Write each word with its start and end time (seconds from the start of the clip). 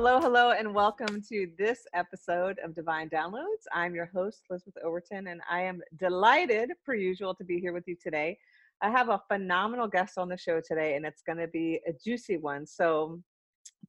Hello, 0.00 0.20
hello, 0.20 0.52
and 0.52 0.72
welcome 0.72 1.20
to 1.28 1.50
this 1.58 1.80
episode 1.92 2.60
of 2.62 2.72
Divine 2.72 3.10
Downloads. 3.10 3.66
I'm 3.72 3.96
your 3.96 4.06
host, 4.06 4.44
Elizabeth 4.48 4.80
Overton, 4.84 5.26
and 5.26 5.40
I 5.50 5.62
am 5.62 5.80
delighted, 5.98 6.70
per 6.86 6.94
usual, 6.94 7.34
to 7.34 7.42
be 7.42 7.58
here 7.58 7.72
with 7.72 7.82
you 7.88 7.96
today. 8.00 8.38
I 8.80 8.90
have 8.90 9.08
a 9.08 9.20
phenomenal 9.26 9.88
guest 9.88 10.16
on 10.16 10.28
the 10.28 10.38
show 10.38 10.60
today, 10.60 10.94
and 10.94 11.04
it's 11.04 11.22
going 11.22 11.38
to 11.38 11.48
be 11.48 11.80
a 11.84 11.92
juicy 11.92 12.36
one. 12.36 12.64
So, 12.64 13.20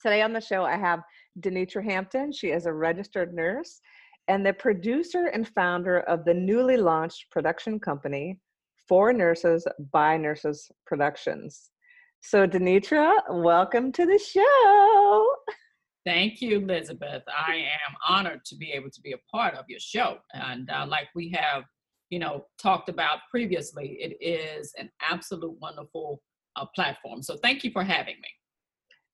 today 0.02 0.24
on 0.24 0.34
the 0.34 0.42
show, 0.42 0.66
I 0.66 0.78
have 0.78 1.04
Denitra 1.42 1.84
Hampton. 1.84 2.32
She 2.32 2.48
is 2.48 2.66
a 2.66 2.74
registered 2.74 3.36
nurse 3.36 3.80
and 4.28 4.44
the 4.44 4.54
producer 4.54 5.28
and 5.28 5.48
founder 5.48 6.00
of 6.00 6.26
the 6.26 6.34
newly 6.34 6.78
launched 6.78 7.30
production 7.30 7.80
company, 7.80 8.40
For 8.88 9.14
Nurses 9.14 9.68
by 9.92 10.18
Nurses 10.18 10.72
Productions. 10.88 11.70
So, 12.22 12.48
Denitra, 12.48 13.12
welcome 13.30 13.92
to 13.92 14.08
the 14.08 14.18
show. 14.18 15.28
Thank 16.06 16.42
you, 16.42 16.60
Elizabeth. 16.60 17.24
I 17.28 17.56
am 17.56 17.96
honored 18.08 18.46
to 18.46 18.56
be 18.56 18.72
able 18.72 18.90
to 18.90 19.02
be 19.02 19.12
a 19.12 19.18
part 19.32 19.56
of 19.56 19.66
your 19.68 19.80
show. 19.80 20.18
And 20.34 20.70
uh, 20.70 20.86
like 20.88 21.08
we 21.14 21.30
have, 21.32 21.64
you 22.10 22.20
know, 22.20 22.46
talked 22.58 22.90
about 22.90 23.20
previously, 23.30 23.98
it 24.00 24.18
is 24.22 24.74
an 24.78 24.90
absolute 25.02 25.56
wonderful 25.60 26.22
uh, 26.56 26.66
platform. 26.74 27.22
So 27.22 27.38
thank 27.38 27.64
you 27.64 27.72
for 27.72 27.84
having 27.84 28.16
me. 28.16 28.30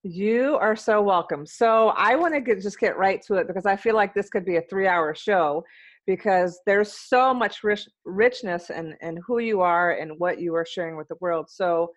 You 0.03 0.57
are 0.57 0.75
so 0.75 1.01
welcome. 1.01 1.47
So 1.47 1.89
I 1.97 2.15
want 2.15 2.35
to 2.35 2.55
just 2.61 2.79
get 2.79 2.95
right 2.95 3.21
to 3.23 3.35
it 3.35 3.47
because 3.47 3.65
I 3.65 3.75
feel 3.75 3.95
like 3.95 4.13
this 4.13 4.29
could 4.29 4.45
be 4.45 4.57
a 4.57 4.61
three-hour 4.61 5.15
show 5.15 5.63
because 6.05 6.59
there's 6.67 6.93
so 6.93 7.33
much 7.33 7.63
rich, 7.63 7.87
richness 8.05 8.69
in, 8.69 8.95
in 9.01 9.17
who 9.25 9.39
you 9.39 9.61
are 9.61 9.93
and 9.93 10.11
what 10.19 10.39
you 10.39 10.53
are 10.53 10.65
sharing 10.65 10.95
with 10.95 11.07
the 11.07 11.17
world. 11.19 11.49
So 11.49 11.91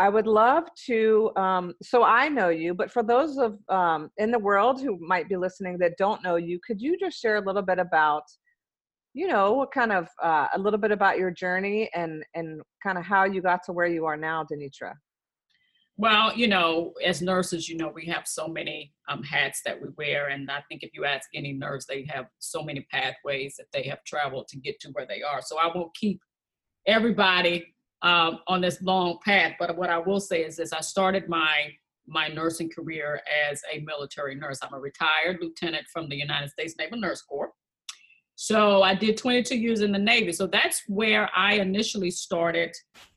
I 0.00 0.08
would 0.08 0.26
love 0.26 0.64
to. 0.86 1.30
Um, 1.36 1.74
so 1.82 2.02
I 2.02 2.26
know 2.30 2.48
you, 2.48 2.72
but 2.72 2.90
for 2.90 3.02
those 3.02 3.36
of 3.36 3.58
um, 3.68 4.10
in 4.16 4.30
the 4.30 4.38
world 4.38 4.80
who 4.80 4.98
might 4.98 5.28
be 5.28 5.36
listening 5.36 5.76
that 5.80 5.98
don't 5.98 6.22
know 6.22 6.36
you, 6.36 6.58
could 6.66 6.80
you 6.80 6.96
just 6.98 7.20
share 7.20 7.36
a 7.36 7.44
little 7.44 7.60
bit 7.60 7.78
about, 7.78 8.22
you 9.12 9.28
know, 9.28 9.52
what 9.52 9.72
kind 9.72 9.92
of 9.92 10.08
uh, 10.22 10.46
a 10.54 10.58
little 10.58 10.78
bit 10.78 10.90
about 10.90 11.18
your 11.18 11.30
journey 11.30 11.90
and 11.94 12.24
and 12.34 12.62
kind 12.82 12.96
of 12.96 13.04
how 13.04 13.24
you 13.24 13.42
got 13.42 13.60
to 13.64 13.72
where 13.74 13.88
you 13.88 14.06
are 14.06 14.16
now, 14.16 14.42
Denitra? 14.50 14.94
Well, 15.98 16.34
you 16.34 16.48
know, 16.48 16.94
as 17.04 17.20
nurses, 17.20 17.68
you 17.68 17.76
know, 17.76 17.92
we 17.94 18.06
have 18.06 18.26
so 18.26 18.48
many 18.48 18.94
um, 19.10 19.22
hats 19.22 19.60
that 19.66 19.78
we 19.78 19.88
wear, 19.98 20.28
and 20.28 20.50
I 20.50 20.62
think 20.66 20.82
if 20.82 20.92
you 20.94 21.04
ask 21.04 21.28
any 21.34 21.52
nurse, 21.52 21.84
they 21.84 22.06
have 22.08 22.24
so 22.38 22.62
many 22.62 22.86
pathways 22.90 23.54
that 23.58 23.66
they 23.70 23.82
have 23.82 24.02
traveled 24.06 24.48
to 24.48 24.58
get 24.58 24.80
to 24.80 24.88
where 24.92 25.06
they 25.06 25.20
are. 25.20 25.42
So 25.42 25.58
I 25.58 25.66
won't 25.74 25.94
keep 25.94 26.20
everybody 26.86 27.74
um, 28.02 28.38
on 28.46 28.60
this 28.60 28.80
long 28.82 29.18
path. 29.24 29.52
But 29.58 29.76
what 29.76 29.90
I 29.90 29.98
will 29.98 30.20
say 30.20 30.44
is 30.44 30.56
this: 30.56 30.72
I 30.72 30.80
started 30.80 31.28
my 31.28 31.72
my 32.06 32.28
nursing 32.28 32.68
career 32.68 33.20
as 33.50 33.62
a 33.72 33.80
military 33.80 34.34
nurse. 34.34 34.58
I'm 34.62 34.74
a 34.74 34.80
retired 34.80 35.38
lieutenant 35.40 35.86
from 35.92 36.08
the 36.08 36.16
United 36.16 36.50
States 36.50 36.74
Naval 36.78 36.98
Nurse 36.98 37.22
Corps. 37.22 37.52
So 38.34 38.82
I 38.82 38.94
did 38.94 39.18
22 39.18 39.56
years 39.56 39.82
in 39.82 39.92
the 39.92 39.98
Navy. 39.98 40.32
So 40.32 40.46
that's 40.46 40.82
where 40.88 41.30
I 41.36 41.56
initially 41.56 42.10
started 42.10 42.74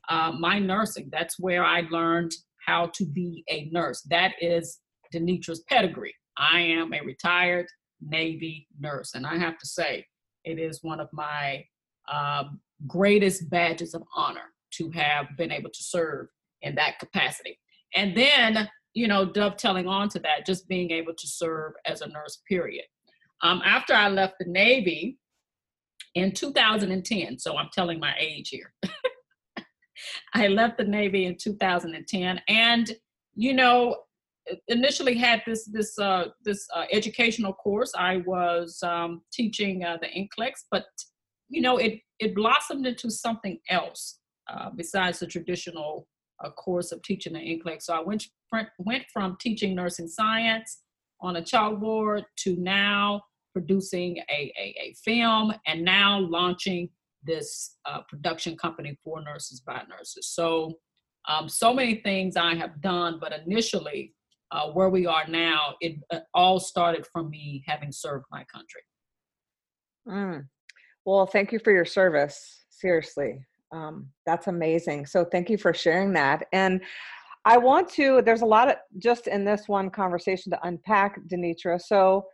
uh, 0.08 0.32
my 0.38 0.58
nursing. 0.58 1.08
That's 1.10 1.38
where 1.40 1.64
I 1.64 1.80
learned 1.90 2.32
how 2.64 2.90
to 2.94 3.06
be 3.06 3.42
a 3.48 3.68
nurse. 3.72 4.02
That 4.02 4.32
is 4.40 4.80
Denitra's 5.12 5.64
pedigree. 5.68 6.14
I 6.36 6.60
am 6.60 6.92
a 6.92 7.00
retired 7.00 7.66
Navy 8.00 8.68
nurse, 8.78 9.14
and 9.14 9.26
I 9.26 9.38
have 9.38 9.58
to 9.58 9.66
say, 9.66 10.04
it 10.44 10.58
is 10.58 10.80
one 10.82 11.00
of 11.00 11.08
my 11.12 11.64
uh, 12.06 12.44
greatest 12.86 13.48
badges 13.48 13.94
of 13.94 14.02
honor 14.14 14.53
to 14.76 14.90
have 14.90 15.26
been 15.36 15.52
able 15.52 15.70
to 15.70 15.82
serve 15.82 16.28
in 16.62 16.74
that 16.76 16.98
capacity. 16.98 17.58
And 17.94 18.16
then, 18.16 18.68
you 18.94 19.08
know, 19.08 19.24
dovetailing 19.24 19.86
onto 19.86 20.18
that, 20.20 20.46
just 20.46 20.68
being 20.68 20.90
able 20.90 21.14
to 21.14 21.26
serve 21.26 21.72
as 21.86 22.00
a 22.00 22.08
nurse, 22.08 22.42
period. 22.48 22.84
Um, 23.42 23.60
after 23.64 23.94
I 23.94 24.08
left 24.08 24.34
the 24.38 24.46
Navy 24.46 25.18
in 26.14 26.32
2010, 26.32 27.38
so 27.38 27.56
I'm 27.56 27.68
telling 27.72 28.00
my 28.00 28.14
age 28.18 28.48
here. 28.48 28.72
I 30.34 30.48
left 30.48 30.78
the 30.78 30.84
Navy 30.84 31.26
in 31.26 31.36
2010, 31.36 32.40
and 32.48 32.92
you 33.36 33.52
know, 33.52 33.96
initially 34.68 35.16
had 35.16 35.42
this 35.46 35.64
this 35.66 35.98
uh, 35.98 36.26
this 36.44 36.66
uh, 36.74 36.84
educational 36.92 37.52
course. 37.52 37.92
I 37.96 38.18
was 38.26 38.78
um, 38.82 39.22
teaching 39.32 39.84
uh, 39.84 39.98
the 40.00 40.08
NCLEX, 40.08 40.64
but 40.70 40.84
you 41.48 41.60
know, 41.60 41.78
it 41.78 42.00
it 42.18 42.34
blossomed 42.34 42.86
into 42.86 43.10
something 43.10 43.58
else 43.68 44.18
uh, 44.48 44.70
besides 44.74 45.18
the 45.18 45.26
traditional 45.26 46.06
uh, 46.44 46.50
course 46.50 46.92
of 46.92 47.02
teaching 47.02 47.32
the 47.32 47.38
NCLEX. 47.38 47.82
So 47.82 47.94
I 47.94 48.00
went, 48.00 48.26
went 48.78 49.04
from 49.12 49.36
teaching 49.40 49.74
nursing 49.74 50.08
science 50.08 50.82
on 51.20 51.36
a 51.36 51.42
chalkboard 51.42 52.24
to 52.40 52.56
now 52.56 53.22
producing 53.52 54.18
a, 54.30 54.52
a, 54.58 54.74
a 54.80 54.94
film 55.04 55.54
and 55.66 55.84
now 55.84 56.18
launching 56.18 56.88
this 57.22 57.76
uh, 57.86 58.00
production 58.08 58.56
company 58.56 58.98
for 59.02 59.22
nurses 59.22 59.60
by 59.60 59.82
nurses. 59.88 60.28
So, 60.28 60.78
um, 61.26 61.48
so 61.48 61.72
many 61.72 61.96
things 61.96 62.36
I 62.36 62.54
have 62.54 62.82
done, 62.82 63.18
but 63.18 63.32
initially, 63.46 64.12
uh, 64.50 64.68
where 64.68 64.90
we 64.90 65.06
are 65.06 65.26
now, 65.26 65.74
it 65.80 65.96
uh, 66.12 66.20
all 66.34 66.60
started 66.60 67.06
from 67.12 67.30
me 67.30 67.64
having 67.66 67.90
served 67.90 68.26
my 68.30 68.44
country. 68.44 68.82
Mm. 70.06 70.46
Well, 71.06 71.26
thank 71.26 71.50
you 71.50 71.58
for 71.58 71.72
your 71.72 71.86
service. 71.86 72.64
Seriously, 72.68 73.44
um, 73.74 74.06
that's 74.24 74.46
amazing. 74.46 75.04
So 75.06 75.24
thank 75.24 75.50
you 75.50 75.58
for 75.58 75.74
sharing 75.74 76.12
that. 76.12 76.46
And 76.52 76.80
I 77.44 77.58
want 77.58 77.88
to, 77.90 78.22
there's 78.22 78.42
a 78.42 78.46
lot 78.46 78.68
of 78.68 78.76
just 78.98 79.26
in 79.26 79.44
this 79.44 79.68
one 79.68 79.90
conversation 79.90 80.50
to 80.52 80.66
unpack, 80.66 81.18
Denitra. 81.26 81.80
So 81.80 82.24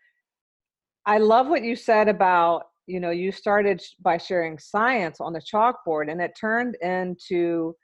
I 1.06 1.18
love 1.18 1.48
what 1.48 1.64
you 1.64 1.74
said 1.74 2.08
about, 2.08 2.64
you 2.86 3.00
know, 3.00 3.10
you 3.10 3.32
started 3.32 3.82
by 4.00 4.18
sharing 4.18 4.58
science 4.58 5.16
on 5.20 5.32
the 5.32 5.40
chalkboard 5.40 6.10
and 6.10 6.20
it 6.20 6.32
turned 6.38 6.76
into, 6.82 7.74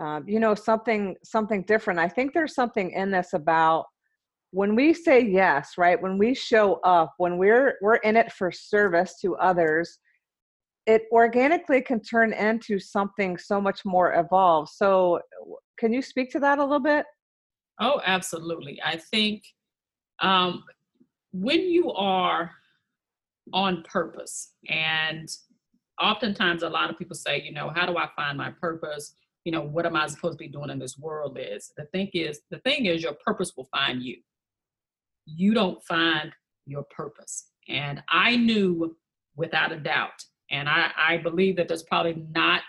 um, 0.00 0.24
you 0.26 0.40
know, 0.40 0.54
something, 0.54 1.16
something 1.22 1.62
different. 1.62 2.00
I 2.00 2.08
think 2.08 2.32
there's 2.32 2.54
something 2.54 2.90
in 2.92 3.10
this 3.10 3.34
about 3.34 3.84
when 4.52 4.74
we 4.74 4.94
say 4.94 5.20
yes, 5.20 5.72
right? 5.76 6.00
When 6.00 6.16
we 6.16 6.34
show 6.34 6.74
up, 6.82 7.12
when 7.18 7.36
we're, 7.36 7.76
we're 7.82 7.96
in 7.96 8.16
it 8.16 8.32
for 8.32 8.50
service 8.50 9.16
to 9.20 9.36
others, 9.36 9.98
it 10.86 11.02
organically 11.10 11.82
can 11.82 12.00
turn 12.00 12.32
into 12.32 12.78
something 12.78 13.36
so 13.36 13.60
much 13.60 13.84
more 13.84 14.14
evolved. 14.14 14.70
So, 14.70 15.20
can 15.78 15.92
you 15.92 16.00
speak 16.00 16.30
to 16.30 16.40
that 16.40 16.58
a 16.58 16.62
little 16.62 16.80
bit? 16.80 17.04
Oh, 17.80 18.00
absolutely. 18.06 18.80
I 18.84 18.96
think 18.96 19.42
um, 20.20 20.64
when 21.32 21.60
you 21.60 21.92
are 21.92 22.50
on 23.52 23.82
purpose, 23.82 24.52
and 24.68 25.28
oftentimes 26.00 26.62
a 26.62 26.68
lot 26.68 26.90
of 26.90 26.98
people 26.98 27.16
say, 27.16 27.42
you 27.42 27.52
know, 27.52 27.70
how 27.74 27.86
do 27.86 27.96
I 27.98 28.08
find 28.16 28.38
my 28.38 28.50
purpose? 28.50 29.14
You 29.44 29.52
know, 29.52 29.62
what 29.62 29.86
am 29.86 29.96
I 29.96 30.06
supposed 30.06 30.38
to 30.38 30.44
be 30.44 30.48
doing 30.48 30.70
in 30.70 30.78
this 30.78 30.98
world? 30.98 31.38
Is 31.40 31.72
the 31.76 31.84
thing 31.86 32.08
is 32.14 32.40
the 32.50 32.58
thing 32.60 32.86
is 32.86 33.02
your 33.02 33.16
purpose 33.24 33.52
will 33.56 33.68
find 33.72 34.02
you. 34.02 34.16
You 35.26 35.52
don't 35.52 35.82
find 35.84 36.32
your 36.64 36.84
purpose, 36.84 37.50
and 37.68 38.02
I 38.10 38.36
knew 38.36 38.96
without 39.36 39.72
a 39.72 39.78
doubt 39.78 40.24
and 40.50 40.68
I, 40.68 40.90
I 40.96 41.16
believe 41.18 41.56
that 41.56 41.68
there's 41.68 41.82
probably 41.82 42.24
not 42.30 42.62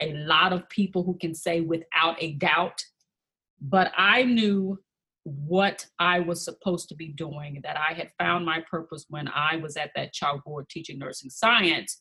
a 0.00 0.14
lot 0.14 0.52
of 0.52 0.68
people 0.68 1.02
who 1.02 1.16
can 1.18 1.34
say 1.34 1.60
without 1.60 2.16
a 2.18 2.32
doubt, 2.32 2.82
but 3.60 3.92
I 3.96 4.22
knew 4.22 4.78
what 5.24 5.86
I 5.98 6.20
was 6.20 6.44
supposed 6.44 6.88
to 6.88 6.94
be 6.94 7.08
doing, 7.08 7.60
that 7.62 7.76
I 7.76 7.92
had 7.92 8.10
found 8.18 8.46
my 8.46 8.62
purpose 8.70 9.04
when 9.08 9.28
I 9.28 9.56
was 9.56 9.76
at 9.76 9.90
that 9.94 10.12
child 10.14 10.42
board 10.44 10.68
teaching 10.70 10.98
nursing 10.98 11.30
science 11.30 12.00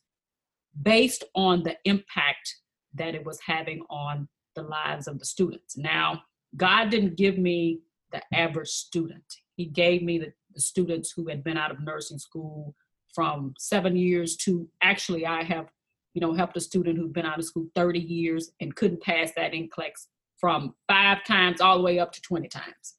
based 0.81 1.25
on 1.35 1.63
the 1.63 1.75
impact 1.83 2.55
that 2.93 3.15
it 3.15 3.25
was 3.25 3.39
having 3.45 3.81
on 3.89 4.27
the 4.55 4.61
lives 4.63 5.07
of 5.07 5.19
the 5.19 5.25
students. 5.25 5.77
Now, 5.77 6.21
God 6.55 6.89
didn't 6.89 7.17
give 7.17 7.37
me 7.37 7.81
the 8.11 8.21
average 8.33 8.69
student, 8.69 9.23
He 9.55 9.65
gave 9.65 10.01
me 10.01 10.17
the, 10.17 10.33
the 10.55 10.61
students 10.61 11.11
who 11.15 11.27
had 11.27 11.43
been 11.43 11.57
out 11.57 11.71
of 11.71 11.79
nursing 11.79 12.17
school 12.17 12.73
from 13.13 13.53
seven 13.57 13.95
years 13.95 14.35
to 14.37 14.67
actually 14.81 15.25
I 15.25 15.43
have, 15.43 15.67
you 16.13 16.21
know, 16.21 16.33
helped 16.33 16.57
a 16.57 16.61
student 16.61 16.97
who's 16.97 17.11
been 17.11 17.25
out 17.25 17.39
of 17.39 17.45
school 17.45 17.67
30 17.75 17.99
years 17.99 18.51
and 18.61 18.75
couldn't 18.75 19.01
pass 19.01 19.31
that 19.35 19.53
NCLEX 19.53 20.07
from 20.39 20.75
five 20.87 21.23
times 21.25 21.61
all 21.61 21.77
the 21.77 21.83
way 21.83 21.99
up 21.99 22.11
to 22.13 22.21
20 22.21 22.47
times. 22.47 22.95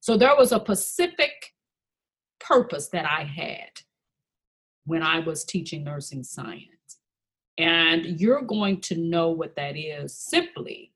So 0.00 0.16
there 0.16 0.34
was 0.36 0.52
a 0.52 0.60
specific 0.60 1.52
purpose 2.40 2.88
that 2.88 3.06
I 3.06 3.22
had 3.24 3.70
when 4.84 5.02
I 5.02 5.20
was 5.20 5.44
teaching 5.44 5.84
nursing 5.84 6.24
science. 6.24 6.66
And 7.58 8.20
you're 8.20 8.42
going 8.42 8.80
to 8.82 8.96
know 8.96 9.30
what 9.30 9.54
that 9.56 9.76
is 9.76 10.16
simply 10.16 10.92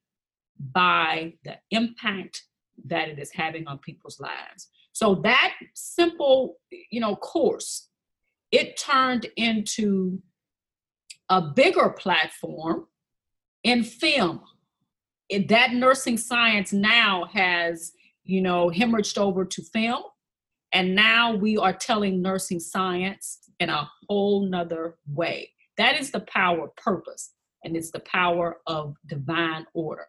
by 0.58 1.34
the 1.44 1.56
impact 1.70 2.44
that 2.86 3.08
it 3.08 3.18
is 3.18 3.30
having 3.30 3.66
on 3.66 3.78
people's 3.78 4.18
lives. 4.18 4.68
So 4.92 5.16
that 5.16 5.54
simple, 5.74 6.56
you 6.90 7.00
know, 7.00 7.16
course 7.16 7.88
it 8.56 8.78
turned 8.78 9.26
into 9.36 10.22
a 11.28 11.42
bigger 11.42 11.90
platform 11.90 12.86
in 13.62 13.84
film. 13.84 14.40
It, 15.28 15.48
that 15.48 15.74
nursing 15.74 16.16
science 16.16 16.72
now 16.72 17.26
has, 17.34 17.92
you 18.24 18.40
know, 18.40 18.70
hemorrhaged 18.70 19.18
over 19.18 19.44
to 19.44 19.62
film. 19.62 20.04
And 20.72 20.94
now 20.94 21.34
we 21.34 21.58
are 21.58 21.74
telling 21.74 22.22
nursing 22.22 22.60
science 22.60 23.40
in 23.60 23.68
a 23.68 23.90
whole 24.08 24.48
nother 24.48 24.96
way. 25.06 25.50
That 25.76 26.00
is 26.00 26.10
the 26.10 26.20
power 26.20 26.64
of 26.64 26.76
purpose, 26.76 27.32
and 27.62 27.76
it's 27.76 27.90
the 27.90 28.00
power 28.00 28.58
of 28.66 28.96
divine 29.06 29.66
order. 29.74 30.08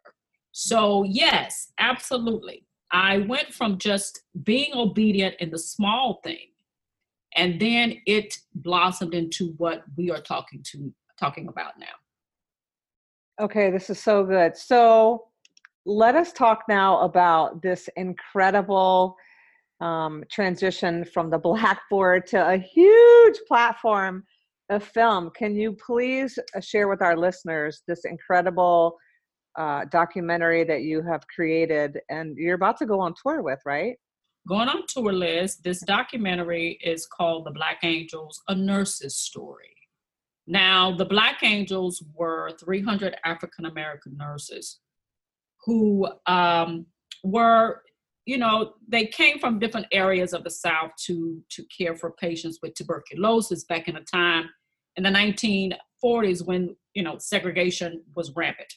So, 0.53 1.03
yes, 1.03 1.73
absolutely. 1.79 2.65
I 2.93 3.17
went 3.17 3.53
from 3.53 3.77
just 3.77 4.21
being 4.43 4.71
obedient 4.73 5.35
in 5.39 5.49
the 5.49 5.59
small 5.59 6.21
thing, 6.23 6.47
and 7.37 7.59
then 7.59 8.01
it 8.05 8.35
blossomed 8.55 9.13
into 9.13 9.53
what 9.57 9.83
we 9.95 10.11
are 10.11 10.21
talking 10.21 10.61
to 10.71 10.91
talking 11.19 11.47
about 11.47 11.79
now. 11.79 11.85
Okay, 13.39 13.69
this 13.69 13.89
is 13.89 13.99
so 13.99 14.23
good. 14.23 14.57
So, 14.57 15.25
let 15.85 16.15
us 16.15 16.33
talk 16.33 16.63
now 16.67 16.99
about 17.01 17.61
this 17.61 17.87
incredible 17.95 19.15
um, 19.79 20.23
transition 20.29 21.05
from 21.05 21.29
the 21.29 21.37
blackboard 21.49 22.25
to 22.27 22.49
a 22.49 22.57
huge 22.57 23.37
platform 23.47 24.23
of 24.69 24.83
film. 24.83 25.31
Can 25.35 25.55
you 25.55 25.73
please 25.73 26.37
uh, 26.55 26.59
share 26.59 26.87
with 26.87 27.01
our 27.01 27.15
listeners 27.15 27.83
this 27.87 28.03
incredible 28.03 28.97
uh, 29.57 29.85
documentary 29.91 30.63
that 30.63 30.81
you 30.81 31.01
have 31.01 31.21
created 31.33 31.99
and 32.09 32.37
you're 32.37 32.55
about 32.55 32.77
to 32.77 32.85
go 32.85 32.99
on 32.99 33.13
tour 33.23 33.41
with, 33.41 33.59
right? 33.65 33.95
Going 34.47 34.69
on 34.69 34.83
tour, 34.87 35.11
Liz. 35.11 35.57
This 35.57 35.81
documentary 35.81 36.79
is 36.81 37.05
called 37.05 37.45
The 37.45 37.51
Black 37.51 37.79
Angels 37.83 38.41
A 38.47 38.55
Nurse's 38.55 39.17
Story. 39.17 39.75
Now, 40.47 40.95
the 40.95 41.03
Black 41.03 41.43
Angels 41.43 42.01
were 42.13 42.51
300 42.57 43.17
African 43.25 43.65
American 43.65 44.15
nurses 44.15 44.79
who 45.65 46.07
um, 46.27 46.85
were 47.23 47.81
you 48.25 48.37
know 48.37 48.73
they 48.87 49.05
came 49.05 49.39
from 49.39 49.59
different 49.59 49.87
areas 49.91 50.33
of 50.33 50.43
the 50.43 50.49
south 50.49 50.91
to 51.05 51.41
to 51.49 51.65
care 51.65 51.95
for 51.95 52.11
patients 52.11 52.59
with 52.61 52.73
tuberculosis 52.73 53.65
back 53.65 53.87
in 53.87 53.95
a 53.97 54.03
time 54.03 54.49
in 54.95 55.03
the 55.03 55.09
1940s 55.09 56.45
when 56.45 56.75
you 56.93 57.03
know 57.03 57.17
segregation 57.17 58.03
was 58.15 58.35
rampant 58.35 58.73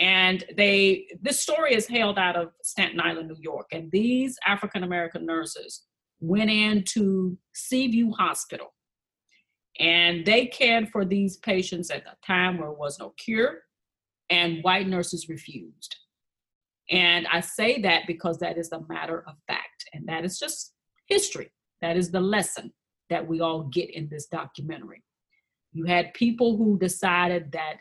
and 0.00 0.44
they 0.56 1.06
this 1.22 1.40
story 1.40 1.74
is 1.74 1.86
hailed 1.86 2.18
out 2.18 2.36
of 2.36 2.48
staten 2.62 3.00
island 3.00 3.28
new 3.28 3.36
york 3.38 3.66
and 3.72 3.90
these 3.92 4.36
african 4.46 4.82
american 4.82 5.24
nurses 5.24 5.82
went 6.20 6.50
into 6.50 7.36
seaview 7.54 8.10
hospital 8.12 8.74
and 9.78 10.26
they 10.26 10.46
cared 10.46 10.88
for 10.90 11.04
these 11.04 11.36
patients 11.38 11.90
at 11.90 12.02
a 12.06 12.26
time 12.26 12.58
where 12.58 12.68
there 12.68 12.78
was 12.78 12.98
no 12.98 13.10
cure 13.16 13.60
and 14.30 14.62
white 14.62 14.88
nurses 14.88 15.28
refused 15.28 15.96
and 16.90 17.26
I 17.28 17.40
say 17.40 17.80
that 17.82 18.06
because 18.06 18.38
that 18.38 18.58
is 18.58 18.72
a 18.72 18.82
matter 18.88 19.22
of 19.26 19.34
fact, 19.46 19.84
and 19.92 20.06
that 20.08 20.24
is 20.24 20.38
just 20.38 20.74
history. 21.06 21.50
That 21.82 21.96
is 21.96 22.10
the 22.10 22.20
lesson 22.20 22.72
that 23.10 23.26
we 23.26 23.40
all 23.40 23.64
get 23.64 23.90
in 23.90 24.08
this 24.08 24.26
documentary. 24.26 25.02
You 25.72 25.84
had 25.84 26.12
people 26.14 26.56
who 26.56 26.78
decided 26.78 27.52
that 27.52 27.76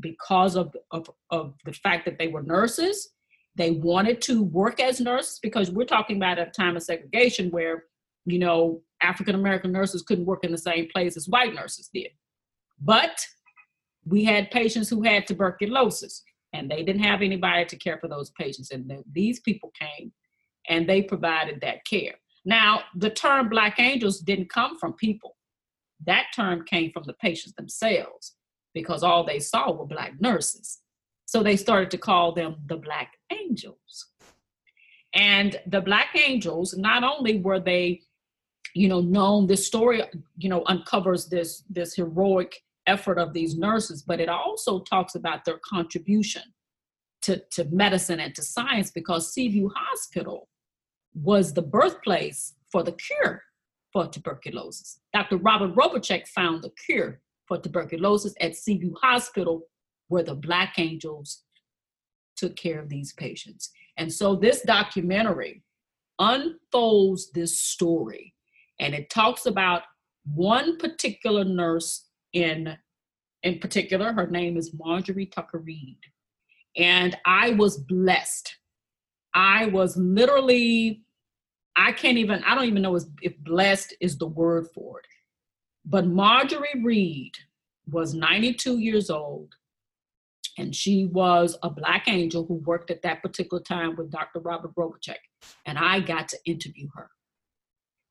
because 0.00 0.56
of, 0.56 0.74
of, 0.90 1.10
of 1.30 1.54
the 1.64 1.72
fact 1.72 2.04
that 2.04 2.18
they 2.18 2.28
were 2.28 2.42
nurses, 2.42 3.10
they 3.56 3.72
wanted 3.72 4.20
to 4.22 4.42
work 4.42 4.80
as 4.80 5.00
nurses 5.00 5.38
because 5.42 5.70
we're 5.70 5.84
talking 5.84 6.16
about 6.16 6.38
a 6.38 6.46
time 6.46 6.76
of 6.76 6.82
segregation 6.82 7.50
where, 7.50 7.84
you 8.26 8.38
know, 8.38 8.82
African 9.02 9.34
American 9.34 9.72
nurses 9.72 10.02
couldn't 10.02 10.26
work 10.26 10.44
in 10.44 10.52
the 10.52 10.58
same 10.58 10.88
place 10.94 11.16
as 11.16 11.28
white 11.28 11.54
nurses 11.54 11.88
did. 11.92 12.08
But 12.80 13.26
we 14.04 14.24
had 14.24 14.50
patients 14.50 14.88
who 14.88 15.02
had 15.02 15.26
tuberculosis 15.26 16.22
and 16.52 16.70
they 16.70 16.82
didn't 16.82 17.02
have 17.02 17.22
anybody 17.22 17.64
to 17.64 17.76
care 17.76 17.98
for 17.98 18.08
those 18.08 18.30
patients. 18.30 18.70
And 18.70 18.90
these 19.12 19.40
people 19.40 19.72
came 19.78 20.12
and 20.68 20.88
they 20.88 21.02
provided 21.02 21.60
that 21.60 21.84
care. 21.84 22.14
Now, 22.44 22.82
the 22.94 23.10
term 23.10 23.48
Black 23.48 23.80
angels 23.80 24.20
didn't 24.20 24.50
come 24.50 24.78
from 24.78 24.92
people, 24.94 25.36
that 26.06 26.26
term 26.34 26.64
came 26.64 26.92
from 26.92 27.04
the 27.06 27.14
patients 27.14 27.54
themselves 27.54 28.36
because 28.76 29.02
all 29.02 29.24
they 29.24 29.38
saw 29.38 29.72
were 29.72 29.86
Black 29.86 30.20
nurses. 30.20 30.80
So 31.24 31.42
they 31.42 31.56
started 31.56 31.90
to 31.92 31.98
call 31.98 32.32
them 32.32 32.56
the 32.66 32.76
Black 32.76 33.14
angels. 33.32 34.08
And 35.14 35.58
the 35.66 35.80
Black 35.80 36.08
angels, 36.14 36.76
not 36.76 37.02
only 37.02 37.40
were 37.40 37.58
they, 37.58 38.02
you 38.74 38.88
know, 38.90 39.00
known, 39.00 39.46
this 39.46 39.66
story, 39.66 40.02
you 40.36 40.50
know, 40.50 40.62
uncovers 40.66 41.24
this, 41.26 41.64
this 41.70 41.94
heroic 41.94 42.54
effort 42.86 43.18
of 43.18 43.32
these 43.32 43.56
nurses, 43.56 44.02
but 44.02 44.20
it 44.20 44.28
also 44.28 44.80
talks 44.80 45.14
about 45.14 45.46
their 45.46 45.58
contribution 45.64 46.42
to, 47.22 47.42
to 47.52 47.64
medicine 47.70 48.20
and 48.20 48.34
to 48.34 48.42
science 48.42 48.90
because 48.90 49.32
Seaview 49.32 49.70
Hospital 49.74 50.50
was 51.14 51.54
the 51.54 51.62
birthplace 51.62 52.52
for 52.70 52.82
the 52.82 52.92
cure 52.92 53.42
for 53.90 54.06
tuberculosis. 54.06 55.00
Dr. 55.14 55.38
Robert 55.38 55.74
Robitzek 55.74 56.28
found 56.28 56.62
the 56.62 56.72
cure 56.84 57.22
for 57.46 57.58
tuberculosis 57.58 58.34
at 58.40 58.56
Seaview 58.56 58.94
Hospital, 59.00 59.62
where 60.08 60.22
the 60.22 60.34
Black 60.34 60.78
Angels 60.78 61.42
took 62.36 62.56
care 62.56 62.80
of 62.80 62.88
these 62.88 63.12
patients. 63.14 63.70
And 63.96 64.12
so 64.12 64.36
this 64.36 64.62
documentary 64.62 65.62
unfolds 66.18 67.30
this 67.32 67.58
story 67.58 68.34
and 68.80 68.94
it 68.94 69.10
talks 69.10 69.46
about 69.46 69.82
one 70.24 70.78
particular 70.78 71.44
nurse 71.44 72.08
in 72.32 72.76
in 73.42 73.58
particular 73.58 74.12
her 74.12 74.26
name 74.26 74.56
is 74.56 74.74
marjorie 74.74 75.26
tucker 75.26 75.58
reed. 75.58 75.98
And 76.76 77.16
i 77.24 77.50
was 77.50 77.78
blessed. 77.78 78.54
I 79.34 79.66
was 79.66 79.96
literally 79.98 81.02
i 81.76 81.92
can't 81.92 82.16
even 82.16 82.42
i 82.44 82.54
don't 82.54 82.64
even 82.64 82.82
know 82.82 82.96
if 82.96 83.38
blessed 83.40 83.94
is 84.00 84.16
the 84.16 84.26
word 84.26 84.66
for 84.74 85.00
it 85.00 85.06
but 85.86 86.06
marjorie 86.06 86.82
reed 86.82 87.32
was 87.90 88.14
92 88.14 88.78
years 88.78 89.10
old 89.10 89.54
and 90.58 90.74
she 90.74 91.06
was 91.06 91.58
a 91.62 91.70
black 91.70 92.08
angel 92.08 92.44
who 92.46 92.54
worked 92.54 92.90
at 92.90 93.02
that 93.02 93.22
particular 93.22 93.62
time 93.62 93.96
with 93.96 94.10
dr 94.10 94.38
robert 94.40 94.74
Robitzek, 94.74 95.16
and 95.64 95.78
i 95.78 96.00
got 96.00 96.28
to 96.28 96.38
interview 96.44 96.88
her 96.94 97.10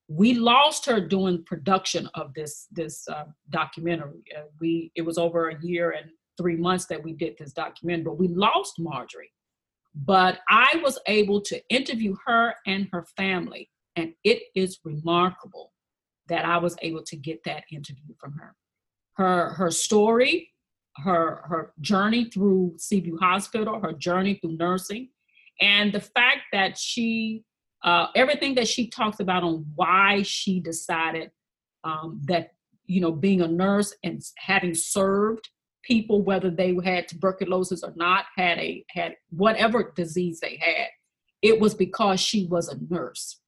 we 0.07 0.33
lost 0.35 0.85
her 0.85 0.99
doing 0.99 1.43
production 1.45 2.09
of 2.13 2.33
this 2.33 2.67
this 2.71 3.07
uh, 3.07 3.25
documentary. 3.49 4.23
Uh, 4.35 4.43
we 4.59 4.91
it 4.95 5.01
was 5.01 5.17
over 5.17 5.49
a 5.49 5.61
year 5.63 5.91
and 5.91 6.09
three 6.37 6.55
months 6.55 6.85
that 6.87 7.03
we 7.03 7.13
did 7.13 7.35
this 7.37 7.53
documentary, 7.53 8.03
but 8.03 8.19
we 8.19 8.27
lost 8.27 8.73
Marjorie. 8.77 9.31
But 9.95 10.39
I 10.49 10.79
was 10.83 10.99
able 11.07 11.41
to 11.41 11.61
interview 11.69 12.15
her 12.25 12.53
and 12.67 12.87
her 12.91 13.05
family, 13.15 13.69
and 13.95 14.13
it 14.23 14.43
is 14.53 14.79
remarkable 14.83 15.71
that 16.29 16.45
I 16.45 16.57
was 16.57 16.75
able 16.81 17.03
to 17.03 17.15
get 17.15 17.43
that 17.45 17.63
interview 17.71 18.13
from 18.19 18.33
her. 18.33 18.55
Her 19.13 19.53
her 19.53 19.71
story, 19.71 20.51
her 20.97 21.43
her 21.47 21.73
journey 21.79 22.25
through 22.25 22.75
Seaview 22.77 23.17
Hospital, 23.17 23.79
her 23.79 23.93
journey 23.93 24.39
through 24.41 24.57
nursing, 24.57 25.09
and 25.61 25.93
the 25.93 26.01
fact 26.01 26.41
that 26.51 26.77
she 26.77 27.43
uh, 27.83 28.07
everything 28.15 28.55
that 28.55 28.67
she 28.67 28.89
talks 28.89 29.19
about 29.19 29.43
on 29.43 29.65
why 29.75 30.23
she 30.23 30.59
decided 30.59 31.31
um, 31.83 32.19
that 32.25 32.51
you 32.85 32.99
know 32.99 33.11
being 33.11 33.41
a 33.41 33.47
nurse 33.47 33.93
and 34.03 34.21
having 34.37 34.73
served 34.73 35.49
people 35.83 36.23
whether 36.23 36.49
they 36.49 36.75
had 36.83 37.07
tuberculosis 37.07 37.83
or 37.83 37.93
not 37.95 38.25
had 38.35 38.57
a 38.57 38.83
had 38.89 39.15
whatever 39.29 39.93
disease 39.95 40.39
they 40.39 40.59
had 40.59 40.87
it 41.41 41.59
was 41.59 41.75
because 41.75 42.19
she 42.19 42.47
was 42.47 42.67
a 42.69 42.93
nurse 42.93 43.39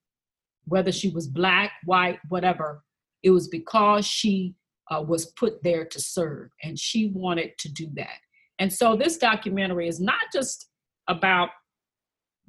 whether 0.67 0.91
she 0.91 1.09
was 1.09 1.27
black 1.27 1.71
white 1.85 2.19
whatever 2.29 2.83
it 3.23 3.31
was 3.31 3.47
because 3.47 4.05
she 4.05 4.55
uh, 4.89 5.01
was 5.01 5.27
put 5.33 5.61
there 5.63 5.85
to 5.85 5.99
serve 5.99 6.49
and 6.63 6.77
she 6.79 7.11
wanted 7.13 7.51
to 7.57 7.71
do 7.71 7.87
that 7.95 8.19
and 8.59 8.71
so 8.71 8.95
this 8.95 9.17
documentary 9.17 9.87
is 9.87 9.99
not 9.99 10.21
just 10.33 10.67
about 11.07 11.49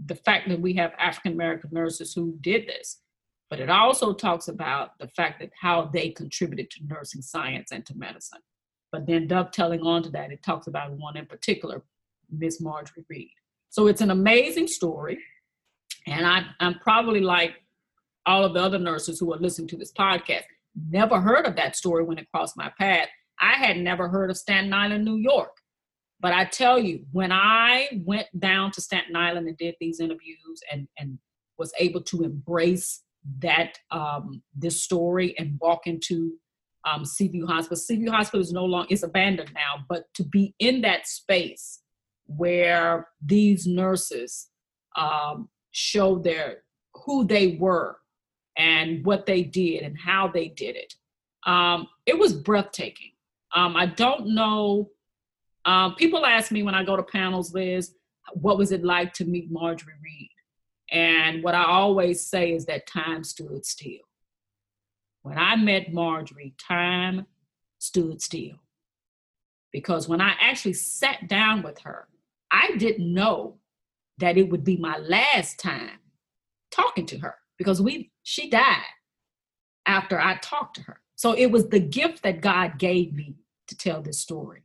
the 0.06 0.14
fact 0.14 0.48
that 0.48 0.60
we 0.60 0.74
have 0.74 0.92
African 0.98 1.32
American 1.32 1.70
nurses 1.72 2.12
who 2.14 2.36
did 2.40 2.66
this, 2.66 3.00
but 3.50 3.60
it 3.60 3.70
also 3.70 4.12
talks 4.12 4.48
about 4.48 4.98
the 4.98 5.08
fact 5.08 5.40
that 5.40 5.50
how 5.60 5.90
they 5.92 6.10
contributed 6.10 6.70
to 6.70 6.86
nursing 6.86 7.22
science 7.22 7.72
and 7.72 7.84
to 7.86 7.96
medicine. 7.96 8.40
But 8.92 9.06
then 9.06 9.26
dovetailing 9.26 9.82
onto 9.82 10.10
that, 10.10 10.32
it 10.32 10.42
talks 10.42 10.66
about 10.66 10.92
one 10.92 11.16
in 11.16 11.26
particular, 11.26 11.82
Miss 12.30 12.60
Marjorie 12.60 13.04
Reed. 13.08 13.30
So 13.70 13.86
it's 13.86 14.00
an 14.00 14.10
amazing 14.10 14.68
story. 14.68 15.18
And 16.06 16.26
I, 16.26 16.44
I'm 16.60 16.78
probably 16.78 17.20
like 17.20 17.54
all 18.28 18.44
of 18.44 18.52
the 18.52 18.62
other 18.62 18.78
nurses 18.78 19.18
who 19.18 19.32
are 19.32 19.38
listening 19.38 19.66
to 19.68 19.76
this 19.76 19.92
podcast, 19.92 20.42
never 20.90 21.18
heard 21.20 21.46
of 21.46 21.56
that 21.56 21.74
story 21.74 22.04
when 22.04 22.18
it 22.18 22.28
crossed 22.32 22.58
my 22.58 22.70
path. 22.78 23.08
I 23.40 23.54
had 23.54 23.78
never 23.78 24.08
heard 24.08 24.30
of 24.30 24.36
Staten 24.36 24.72
Island, 24.72 25.04
New 25.04 25.16
York. 25.16 25.56
But 26.20 26.34
I 26.34 26.44
tell 26.44 26.78
you, 26.78 27.06
when 27.12 27.32
I 27.32 27.88
went 28.04 28.26
down 28.38 28.72
to 28.72 28.82
Staten 28.82 29.16
Island 29.16 29.48
and 29.48 29.56
did 29.56 29.76
these 29.80 29.98
interviews 29.98 30.60
and, 30.70 30.88
and 30.98 31.18
was 31.56 31.72
able 31.78 32.02
to 32.02 32.22
embrace 32.22 33.02
that 33.38 33.78
um, 33.90 34.42
this 34.54 34.82
story 34.82 35.34
and 35.38 35.56
walk 35.60 35.86
into 35.86 36.32
um, 36.88 37.04
Seaview 37.04 37.46
Hospital. 37.46 37.76
Seaview 37.76 38.10
Hospital 38.10 38.40
is 38.40 38.52
no 38.52 38.64
longer 38.64 38.88
is 38.90 39.02
abandoned 39.02 39.52
now, 39.54 39.84
but 39.88 40.04
to 40.14 40.24
be 40.24 40.54
in 40.58 40.82
that 40.82 41.06
space 41.06 41.80
where 42.26 43.08
these 43.24 43.66
nurses 43.66 44.48
um, 44.96 45.48
show 45.70 46.18
their 46.18 46.58
who 46.94 47.26
they 47.26 47.56
were 47.60 47.96
and 48.58 49.04
what 49.04 49.24
they 49.24 49.42
did 49.42 49.82
and 49.82 49.96
how 49.96 50.28
they 50.28 50.48
did 50.48 50.76
it. 50.76 50.94
Um, 51.46 51.86
it 52.04 52.18
was 52.18 52.32
breathtaking. 52.32 53.12
Um, 53.54 53.76
I 53.76 53.86
don't 53.86 54.34
know. 54.34 54.90
Um, 55.64 55.94
people 55.94 56.26
ask 56.26 56.50
me 56.50 56.62
when 56.62 56.74
I 56.74 56.84
go 56.84 56.96
to 56.96 57.02
panels, 57.02 57.54
Liz, 57.54 57.94
what 58.34 58.58
was 58.58 58.72
it 58.72 58.84
like 58.84 59.14
to 59.14 59.24
meet 59.24 59.50
Marjorie 59.50 59.94
Reed? 60.02 60.30
And 60.90 61.42
what 61.42 61.54
I 61.54 61.64
always 61.64 62.26
say 62.26 62.52
is 62.52 62.66
that 62.66 62.86
time 62.86 63.22
stood 63.22 63.64
still. 63.64 64.00
When 65.22 65.38
I 65.38 65.56
met 65.56 65.92
Marjorie, 65.92 66.54
time 66.58 67.26
stood 67.78 68.20
still. 68.20 68.56
Because 69.72 70.08
when 70.08 70.20
I 70.20 70.34
actually 70.40 70.72
sat 70.72 71.28
down 71.28 71.62
with 71.62 71.78
her, 71.80 72.08
I 72.50 72.76
didn't 72.78 73.12
know 73.12 73.58
that 74.18 74.38
it 74.38 74.48
would 74.50 74.64
be 74.64 74.76
my 74.76 74.98
last 74.98 75.60
time 75.60 75.98
talking 76.70 77.06
to 77.06 77.18
her 77.18 77.36
because 77.58 77.82
we 77.82 78.10
she 78.22 78.48
died 78.48 78.82
after 79.86 80.18
I 80.18 80.36
talked 80.36 80.76
to 80.76 80.82
her. 80.82 81.00
So 81.16 81.32
it 81.32 81.50
was 81.50 81.68
the 81.68 81.80
gift 81.80 82.22
that 82.22 82.40
God 82.40 82.78
gave 82.78 83.12
me 83.12 83.34
to 83.66 83.76
tell 83.76 84.00
this 84.00 84.20
story. 84.20 84.62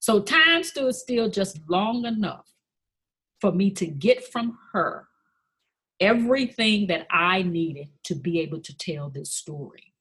So 0.00 0.20
time 0.20 0.62
stood 0.62 0.94
still 0.94 1.30
just 1.30 1.58
long 1.68 2.04
enough 2.04 2.46
for 3.40 3.52
me 3.52 3.70
to 3.72 3.86
get 3.86 4.24
from 4.30 4.58
her 4.72 5.08
everything 6.00 6.86
that 6.88 7.06
I 7.10 7.42
needed 7.42 7.88
to 8.04 8.14
be 8.14 8.40
able 8.40 8.60
to 8.60 8.76
tell 8.76 9.10
this 9.10 9.32
story. 9.32 9.94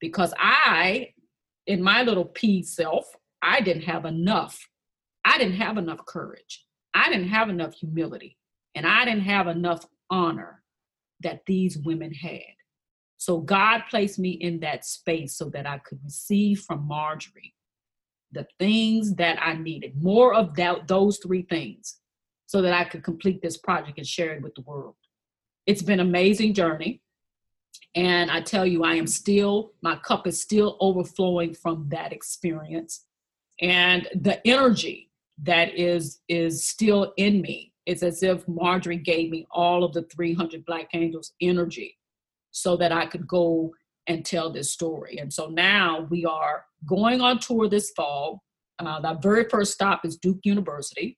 Because 0.00 0.34
I, 0.38 1.12
in 1.66 1.82
my 1.82 2.02
little 2.02 2.24
pea 2.24 2.62
self, 2.62 3.06
I 3.42 3.60
didn't 3.60 3.84
have 3.84 4.04
enough. 4.04 4.68
I 5.24 5.38
didn't 5.38 5.56
have 5.56 5.78
enough 5.78 6.04
courage. 6.06 6.64
I 6.94 7.08
didn't 7.10 7.28
have 7.28 7.48
enough 7.48 7.74
humility. 7.74 8.36
And 8.74 8.86
I 8.86 9.04
didn't 9.04 9.22
have 9.22 9.46
enough 9.46 9.86
honor 10.10 10.62
that 11.20 11.40
these 11.46 11.78
women 11.78 12.12
had. 12.12 12.40
So 13.16 13.38
God 13.40 13.82
placed 13.88 14.18
me 14.18 14.30
in 14.30 14.60
that 14.60 14.84
space 14.84 15.36
so 15.36 15.48
that 15.50 15.66
I 15.66 15.78
could 15.78 15.98
receive 16.04 16.60
from 16.60 16.86
Marjorie 16.86 17.54
the 18.32 18.46
things 18.58 19.14
that 19.14 19.38
I 19.40 19.54
needed, 19.54 20.00
more 20.00 20.34
of 20.34 20.54
that, 20.56 20.86
those 20.88 21.18
three 21.18 21.42
things, 21.42 21.98
so 22.46 22.60
that 22.62 22.74
I 22.74 22.84
could 22.84 23.02
complete 23.02 23.40
this 23.40 23.56
project 23.56 23.98
and 23.98 24.06
share 24.06 24.34
it 24.34 24.42
with 24.42 24.54
the 24.54 24.62
world. 24.62 24.94
It's 25.64 25.82
been 25.82 26.00
an 26.00 26.06
amazing 26.06 26.54
journey. 26.54 27.00
And 27.94 28.30
I 28.30 28.42
tell 28.42 28.66
you, 28.66 28.84
I 28.84 28.94
am 28.94 29.06
still, 29.06 29.72
my 29.82 29.96
cup 29.96 30.26
is 30.26 30.40
still 30.40 30.76
overflowing 30.80 31.54
from 31.54 31.88
that 31.88 32.12
experience. 32.12 33.06
And 33.60 34.06
the 34.14 34.46
energy 34.46 35.10
that 35.42 35.74
is 35.74 36.20
is 36.28 36.66
still 36.66 37.12
in 37.16 37.40
me 37.40 37.72
it's 37.86 38.02
as 38.02 38.22
if 38.22 38.46
Marjorie 38.48 38.96
gave 38.96 39.30
me 39.30 39.46
all 39.50 39.84
of 39.84 39.92
the 39.92 40.02
300 40.02 40.64
Black 40.66 40.88
Angels 40.92 41.32
energy 41.40 41.96
so 42.50 42.76
that 42.76 42.92
I 42.92 43.06
could 43.06 43.26
go 43.26 43.72
and 44.08 44.24
tell 44.24 44.50
this 44.50 44.72
story. 44.72 45.18
And 45.18 45.32
so 45.32 45.46
now 45.46 46.06
we 46.10 46.24
are 46.24 46.64
going 46.84 47.20
on 47.20 47.38
tour 47.38 47.68
this 47.68 47.92
fall. 47.92 48.42
Uh, 48.78 49.00
the 49.00 49.14
very 49.22 49.48
first 49.48 49.72
stop 49.72 50.04
is 50.04 50.16
Duke 50.16 50.40
University. 50.44 51.16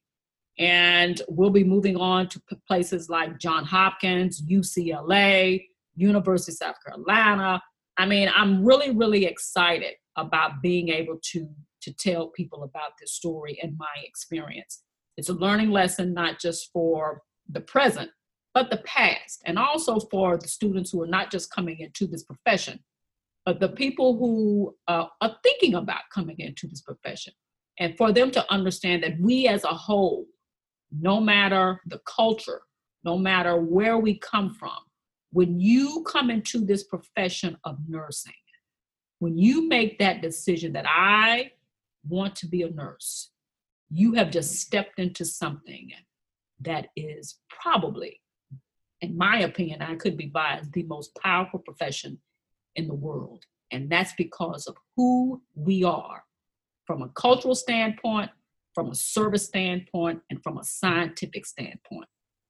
And 0.59 1.23
we'll 1.29 1.51
be 1.51 1.65
moving 1.65 1.97
on 1.97 2.29
to 2.29 2.41
places 2.67 3.09
like 3.09 3.39
John 3.39 3.65
Hopkins, 3.65 4.43
UCLA, 4.43 5.65
University 5.95 6.53
of 6.53 6.57
South 6.57 6.77
Carolina. 6.85 7.63
I 7.97 8.07
mean, 8.07 8.31
I'm 8.35 8.65
really, 8.65 8.91
really 8.91 9.25
excited 9.25 9.95
about 10.17 10.61
being 10.63 10.89
able 10.89 11.19
to, 11.31 11.49
to 11.83 11.93
tell 11.93 12.29
people 12.29 12.65
about 12.65 12.93
this 13.01 13.13
story 13.13 13.59
and 13.63 13.77
my 13.79 13.87
experience. 14.03 14.83
It's 15.19 15.29
a 15.29 15.35
learning 15.35 15.71
lesson, 15.71 16.15
not 16.15 16.39
just 16.39 16.71
for 16.73 17.23
the 17.51 17.61
present, 17.61 18.09
but 18.55 18.71
the 18.71 18.77
past, 18.79 19.43
and 19.47 19.59
also 19.59 19.99
for 19.99 20.39
the 20.39 20.47
students 20.47 20.93
who 20.93 21.03
are 21.03 21.09
not 21.09 21.33
just 21.33 21.51
coming 21.51 21.81
into 21.81 22.07
this 22.07 22.23
profession, 22.23 22.79
but 23.45 23.59
the 23.59 23.69
people 23.69 24.17
who 24.17 24.77
uh, 24.87 25.07
are 25.21 25.37
thinking 25.43 25.75
about 25.75 26.03
coming 26.15 26.37
into 26.39 26.69
this 26.69 26.83
profession. 26.83 27.33
And 27.81 27.97
for 27.99 28.13
them 28.13 28.31
to 28.31 28.53
understand 28.53 29.03
that 29.03 29.19
we 29.21 29.49
as 29.49 29.65
a 29.65 29.75
whole, 29.75 30.25
no 30.93 31.21
matter 31.21 31.81
the 31.87 32.01
culture, 32.07 32.61
no 33.03 33.19
matter 33.19 33.57
where 33.61 33.99
we 33.99 34.21
come 34.21 34.55
from, 34.55 34.79
when 35.33 35.59
you 35.59 36.05
come 36.07 36.31
into 36.31 36.65
this 36.65 36.85
profession 36.85 37.57
of 37.65 37.77
nursing, 37.89 38.33
when 39.19 39.37
you 39.37 39.67
make 39.67 39.99
that 39.99 40.23
decision 40.23 40.75
that 40.75 40.87
I 40.89 41.51
want 42.09 42.37
to 42.37 42.47
be 42.47 42.63
a 42.63 42.71
nurse, 42.71 43.31
you 43.91 44.13
have 44.15 44.31
just 44.31 44.57
stepped 44.57 44.99
into 44.99 45.25
something 45.25 45.91
that 46.61 46.89
is 46.97 47.39
probably, 47.49 48.21
in 49.01 49.17
my 49.17 49.41
opinion, 49.41 49.83
I 49.83 49.95
could 49.95 50.17
be 50.17 50.27
biased, 50.27 50.73
the 50.73 50.83
most 50.85 51.15
powerful 51.17 51.61
profession 51.61 52.19
in 52.77 52.87
the 52.87 52.95
world. 52.95 53.45
And 53.71 53.91
that's 53.91 54.13
because 54.15 54.67
of 54.67 54.77
who 54.97 55.43
we 55.55 55.85
are 55.85 56.25
from 56.87 57.03
a 57.03 57.09
cultural 57.11 57.55
standpoint, 57.55 58.31
from 58.75 58.91
a 58.91 58.95
service 58.95 59.45
standpoint, 59.45 60.21
and 60.31 60.43
from 60.43 60.59
a 60.59 60.65
scientific 60.65 61.47
standpoint, 61.47 62.09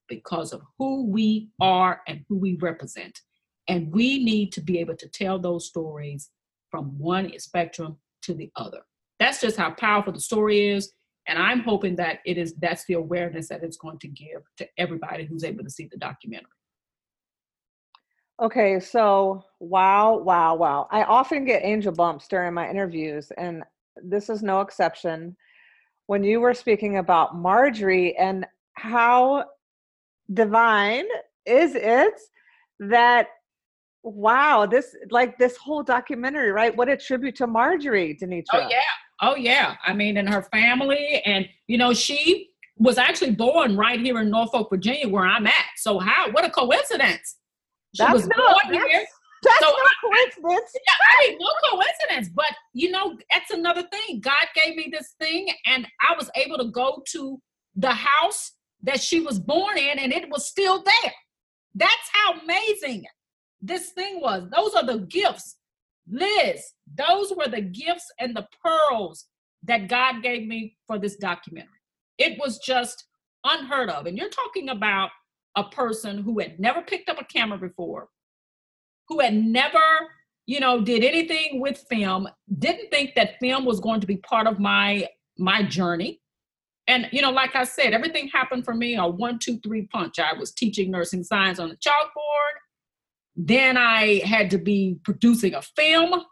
because 0.08 0.52
of 0.52 0.62
who 0.78 1.06
we 1.06 1.48
are 1.60 2.02
and 2.06 2.24
who 2.28 2.36
we 2.36 2.56
represent. 2.56 3.20
And 3.68 3.92
we 3.92 4.24
need 4.24 4.52
to 4.52 4.60
be 4.60 4.78
able 4.78 4.96
to 4.96 5.08
tell 5.08 5.38
those 5.38 5.66
stories 5.66 6.30
from 6.70 6.98
one 6.98 7.32
spectrum 7.38 7.98
to 8.22 8.34
the 8.34 8.50
other. 8.56 8.80
That's 9.18 9.40
just 9.40 9.56
how 9.56 9.72
powerful 9.72 10.12
the 10.12 10.20
story 10.20 10.68
is 10.68 10.92
and 11.28 11.38
i'm 11.38 11.60
hoping 11.60 11.94
that 11.94 12.18
it 12.24 12.36
is 12.36 12.54
that's 12.54 12.84
the 12.86 12.94
awareness 12.94 13.48
that 13.48 13.62
it's 13.62 13.76
going 13.76 13.98
to 13.98 14.08
give 14.08 14.42
to 14.56 14.66
everybody 14.78 15.24
who's 15.24 15.44
able 15.44 15.62
to 15.62 15.70
see 15.70 15.88
the 15.90 15.98
documentary. 15.98 16.50
Okay 18.40 18.78
so 18.80 19.42
wow 19.60 20.16
wow 20.16 20.54
wow. 20.54 20.88
I 20.90 21.02
often 21.04 21.44
get 21.44 21.64
angel 21.64 21.92
bumps 21.92 22.28
during 22.28 22.54
my 22.54 22.68
interviews 22.70 23.32
and 23.36 23.62
this 24.02 24.30
is 24.30 24.42
no 24.42 24.60
exception. 24.60 25.36
When 26.06 26.24
you 26.24 26.40
were 26.40 26.54
speaking 26.54 26.98
about 26.98 27.36
marjorie 27.36 28.16
and 28.16 28.46
how 28.74 29.44
divine 30.32 31.04
is 31.46 31.74
it 31.74 32.14
that 32.80 33.28
wow 34.04 34.66
this 34.66 34.94
like 35.10 35.36
this 35.36 35.56
whole 35.56 35.82
documentary 35.82 36.52
right? 36.52 36.76
What 36.76 36.88
a 36.88 36.96
tribute 36.96 37.34
to 37.36 37.48
marjorie 37.48 38.16
denitra. 38.22 38.44
Oh 38.52 38.68
yeah 38.70 38.78
Oh 39.20 39.34
yeah, 39.34 39.76
I 39.84 39.94
mean, 39.94 40.16
and 40.16 40.28
her 40.28 40.42
family, 40.42 41.22
and 41.24 41.48
you 41.66 41.78
know, 41.78 41.92
she 41.92 42.50
was 42.76 42.98
actually 42.98 43.32
born 43.32 43.76
right 43.76 44.00
here 44.00 44.20
in 44.20 44.30
Norfolk, 44.30 44.70
Virginia, 44.70 45.08
where 45.08 45.26
I'm 45.26 45.46
at. 45.46 45.64
So 45.76 45.98
how? 45.98 46.30
What 46.30 46.44
a 46.44 46.50
coincidence! 46.50 47.36
She 47.94 48.02
that's 48.02 48.12
was 48.12 48.26
no, 48.28 48.36
born 48.36 48.54
that's, 48.70 48.84
here. 48.84 49.06
That's 49.42 49.58
so 49.58 49.66
no 49.66 50.10
coincidence. 50.10 50.72
Yeah, 50.74 51.36
no 51.38 51.70
coincidence. 51.70 52.28
But 52.34 52.54
you 52.72 52.90
know, 52.90 53.16
that's 53.32 53.50
another 53.50 53.82
thing. 53.82 54.20
God 54.20 54.46
gave 54.54 54.76
me 54.76 54.88
this 54.92 55.14
thing, 55.20 55.48
and 55.66 55.86
I 56.00 56.14
was 56.16 56.30
able 56.36 56.58
to 56.58 56.70
go 56.70 57.02
to 57.08 57.40
the 57.74 57.92
house 57.92 58.52
that 58.82 59.00
she 59.00 59.20
was 59.20 59.38
born 59.38 59.78
in, 59.78 59.98
and 59.98 60.12
it 60.12 60.30
was 60.30 60.46
still 60.46 60.82
there. 60.82 61.12
That's 61.74 62.10
how 62.12 62.40
amazing 62.40 63.04
this 63.60 63.90
thing 63.90 64.20
was. 64.20 64.48
Those 64.54 64.74
are 64.74 64.84
the 64.84 64.98
gifts 64.98 65.56
Liz, 66.10 66.62
those 66.94 67.32
were 67.36 67.48
the 67.48 67.60
gifts 67.60 68.10
and 68.18 68.34
the 68.34 68.46
pearls 68.64 69.26
that 69.64 69.88
God 69.88 70.22
gave 70.22 70.46
me 70.46 70.76
for 70.86 70.98
this 70.98 71.16
documentary. 71.16 71.68
It 72.18 72.38
was 72.38 72.58
just 72.58 73.04
unheard 73.44 73.90
of. 73.90 74.06
And 74.06 74.16
you're 74.16 74.28
talking 74.28 74.68
about 74.68 75.10
a 75.56 75.64
person 75.64 76.18
who 76.18 76.38
had 76.38 76.58
never 76.60 76.82
picked 76.82 77.08
up 77.08 77.20
a 77.20 77.24
camera 77.24 77.58
before, 77.58 78.08
who 79.08 79.20
had 79.20 79.34
never, 79.34 79.78
you 80.46 80.60
know, 80.60 80.80
did 80.80 81.04
anything 81.04 81.60
with 81.60 81.84
film, 81.88 82.28
didn't 82.58 82.90
think 82.90 83.14
that 83.14 83.38
film 83.40 83.64
was 83.64 83.80
going 83.80 84.00
to 84.00 84.06
be 84.06 84.16
part 84.18 84.46
of 84.46 84.58
my 84.58 85.06
my 85.36 85.62
journey. 85.62 86.20
And 86.86 87.08
you 87.12 87.22
know, 87.22 87.30
like 87.30 87.54
I 87.54 87.64
said, 87.64 87.92
everything 87.92 88.28
happened 88.28 88.64
for 88.64 88.74
me 88.74 88.96
a 88.96 89.06
one, 89.06 89.38
two, 89.38 89.58
three 89.60 89.86
punch. 89.86 90.18
I 90.18 90.32
was 90.32 90.52
teaching 90.52 90.90
nursing 90.90 91.22
science 91.22 91.58
on 91.58 91.68
the 91.68 91.76
chalkboard. 91.76 92.54
Then 93.40 93.76
I 93.76 94.20
had 94.24 94.50
to 94.50 94.58
be 94.58 94.96
producing 95.04 95.54
a 95.54 95.62
film. 95.62 96.22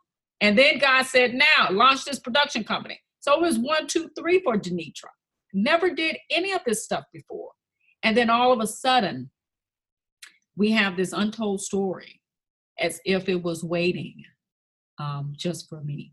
And 0.41 0.59
then 0.59 0.79
God 0.79 1.05
said, 1.07 1.35
now 1.35 1.69
launch 1.71 2.05
this 2.05 2.19
production 2.19 2.65
company. 2.65 3.01
So 3.21 3.35
it 3.35 3.41
was 3.41 3.59
one, 3.59 3.87
two, 3.87 4.11
three 4.19 4.41
for 4.43 4.57
Denitra. 4.57 5.11
Never 5.55 5.95
did 5.95 6.19
any 6.31 6.53
of 6.53 6.63
this 6.67 6.85
stuff 6.85 7.05
before. 7.13 7.53
And 8.03 8.17
then 8.17 8.29
all 8.29 8.53
of 8.53 8.61
a 8.61 8.67
sudden, 8.67 9.31
we 10.57 10.73
have 10.73 10.97
this 10.97 11.13
untold 11.13 11.61
story 11.61 12.21
as 12.79 13.01
if 13.05 13.29
it 13.29 13.41
was 13.43 13.63
waiting 13.63 14.17
um, 14.99 15.33
just 15.37 15.69
for 15.69 15.81
me. 15.83 16.13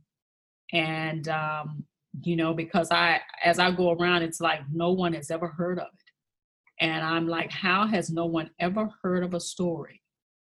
And, 0.71 1.27
um, 1.27 1.85
you 2.21 2.35
know, 2.35 2.53
because 2.53 2.91
I, 2.91 3.19
as 3.43 3.57
I 3.57 3.71
go 3.71 3.93
around, 3.93 4.21
it's 4.21 4.39
like 4.39 4.61
no 4.71 4.91
one 4.91 5.13
has 5.13 5.31
ever 5.31 5.47
heard 5.47 5.79
of 5.79 5.87
it. 5.87 6.85
And 6.85 7.03
I'm 7.03 7.27
like, 7.27 7.51
how 7.51 7.87
has 7.87 8.11
no 8.11 8.25
one 8.25 8.51
ever 8.59 8.89
heard 9.01 9.23
of 9.23 9.33
a 9.33 9.39
story 9.39 10.02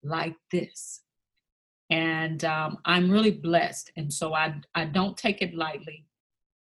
like 0.03 0.35
this. 0.51 1.01
And 1.89 2.43
um, 2.45 2.77
I'm 2.85 3.11
really 3.11 3.31
blessed. 3.31 3.91
And 3.97 4.11
so 4.11 4.33
I, 4.33 4.55
I 4.73 4.85
don't 4.85 5.17
take 5.17 5.41
it 5.41 5.53
lightly. 5.53 6.05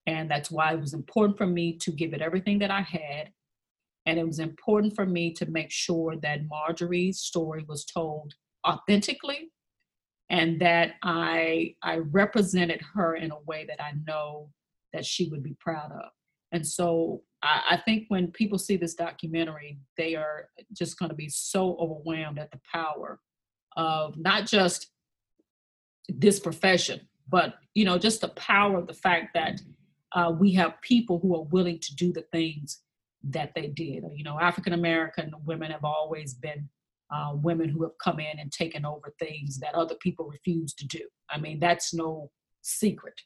And 0.06 0.30
that's 0.30 0.50
why 0.50 0.72
it 0.74 0.80
was 0.80 0.94
important 0.94 1.38
for 1.38 1.46
me 1.46 1.76
to 1.78 1.92
give 1.92 2.12
it 2.12 2.20
everything 2.20 2.58
that 2.58 2.70
I 2.70 2.80
had. 2.80 3.30
And 4.04 4.18
it 4.18 4.26
was 4.26 4.40
important 4.40 4.94
for 4.96 5.06
me 5.06 5.32
to 5.34 5.46
make 5.46 5.70
sure 5.70 6.16
that 6.16 6.48
Marjorie's 6.48 7.20
story 7.20 7.64
was 7.68 7.84
told 7.84 8.34
authentically 8.66 9.50
and 10.28 10.60
that 10.60 10.94
I 11.02 11.76
I 11.82 11.98
represented 11.98 12.80
her 12.94 13.14
in 13.14 13.30
a 13.30 13.40
way 13.46 13.64
that 13.68 13.80
I 13.80 13.92
know 14.06 14.50
that 14.92 15.06
she 15.06 15.28
would 15.28 15.42
be 15.42 15.56
proud 15.60 15.92
of. 15.92 16.10
And 16.52 16.66
so 16.66 17.22
I, 17.42 17.62
I 17.70 17.76
think 17.76 18.04
when 18.08 18.32
people 18.32 18.58
see 18.58 18.76
this 18.76 18.94
documentary, 18.94 19.78
they 19.96 20.14
are 20.14 20.48
just 20.72 20.98
going 20.98 21.10
to 21.10 21.14
be 21.14 21.28
so 21.28 21.76
overwhelmed 21.78 22.38
at 22.38 22.50
the 22.50 22.60
power 22.70 23.20
of 23.76 24.16
not 24.16 24.46
just 24.46 24.88
this 26.08 26.40
profession, 26.40 27.00
but 27.28 27.54
you 27.74 27.84
know, 27.84 27.98
just 27.98 28.20
the 28.20 28.28
power 28.28 28.78
of 28.78 28.86
the 28.86 28.94
fact 28.94 29.34
that 29.34 29.60
uh, 30.12 30.32
we 30.38 30.52
have 30.52 30.80
people 30.82 31.18
who 31.18 31.34
are 31.34 31.44
willing 31.44 31.78
to 31.78 31.94
do 31.94 32.12
the 32.12 32.24
things 32.32 32.82
that 33.24 33.54
they 33.54 33.68
did. 33.68 34.04
You 34.14 34.24
know, 34.24 34.38
African 34.38 34.72
American 34.72 35.32
women 35.44 35.70
have 35.70 35.84
always 35.84 36.34
been 36.34 36.68
uh, 37.12 37.32
women 37.34 37.68
who 37.68 37.82
have 37.82 37.96
come 37.98 38.20
in 38.20 38.38
and 38.38 38.50
taken 38.50 38.84
over 38.84 39.12
things 39.18 39.58
that 39.58 39.74
other 39.74 39.94
people 39.96 40.26
refuse 40.26 40.74
to 40.74 40.86
do. 40.86 41.00
I 41.30 41.38
mean, 41.38 41.60
that's 41.60 41.92
no 41.94 42.30
secret. 42.62 43.20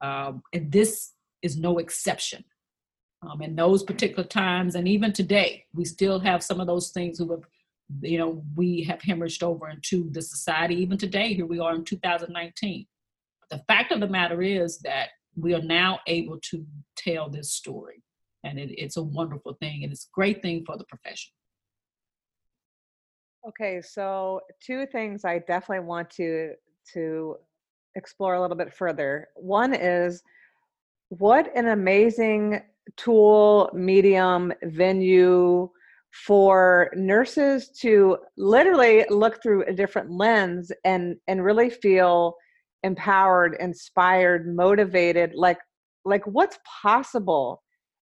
Um, 0.00 0.42
and 0.52 0.70
this 0.70 1.12
is 1.42 1.56
no 1.56 1.78
exception. 1.78 2.44
Um, 3.28 3.40
in 3.40 3.54
those 3.54 3.84
particular 3.84 4.24
times, 4.24 4.74
and 4.74 4.88
even 4.88 5.12
today, 5.12 5.64
we 5.72 5.84
still 5.84 6.18
have 6.18 6.42
some 6.42 6.60
of 6.60 6.66
those 6.66 6.90
things 6.90 7.18
who 7.18 7.30
have, 7.30 7.42
you 8.00 8.18
know, 8.18 8.42
we 8.56 8.82
have 8.84 9.00
hemorrhaged 9.00 9.42
over 9.42 9.68
into 9.68 10.10
the 10.10 10.22
society. 10.22 10.76
Even 10.76 10.98
today, 10.98 11.34
here 11.34 11.46
we 11.46 11.58
are 11.58 11.74
in 11.74 11.84
2019. 11.84 12.86
The 13.50 13.62
fact 13.68 13.92
of 13.92 14.00
the 14.00 14.08
matter 14.08 14.42
is 14.42 14.78
that 14.78 15.10
we 15.36 15.54
are 15.54 15.62
now 15.62 16.00
able 16.06 16.38
to 16.50 16.66
tell 16.96 17.28
this 17.28 17.52
story, 17.52 18.02
and 18.44 18.58
it, 18.58 18.70
it's 18.78 18.96
a 18.96 19.02
wonderful 19.02 19.54
thing, 19.60 19.84
and 19.84 19.92
it's 19.92 20.06
a 20.06 20.14
great 20.14 20.42
thing 20.42 20.64
for 20.64 20.76
the 20.76 20.84
profession. 20.84 21.32
Okay, 23.46 23.80
so 23.82 24.40
two 24.60 24.86
things 24.86 25.24
I 25.24 25.40
definitely 25.40 25.84
want 25.84 26.10
to 26.10 26.54
to 26.94 27.36
explore 27.94 28.34
a 28.34 28.40
little 28.40 28.56
bit 28.56 28.72
further. 28.72 29.28
One 29.36 29.74
is 29.74 30.22
what 31.08 31.54
an 31.54 31.68
amazing 31.68 32.62
tool, 32.96 33.70
medium, 33.74 34.52
venue 34.62 35.70
for 36.26 36.90
nurses 36.94 37.70
to 37.80 38.18
literally 38.36 39.04
look 39.08 39.42
through 39.42 39.64
a 39.64 39.72
different 39.72 40.10
lens 40.10 40.70
and 40.84 41.16
and 41.26 41.44
really 41.44 41.70
feel 41.70 42.34
empowered, 42.82 43.56
inspired, 43.60 44.54
motivated, 44.54 45.32
like 45.34 45.58
like 46.04 46.26
what's 46.26 46.58
possible 46.82 47.62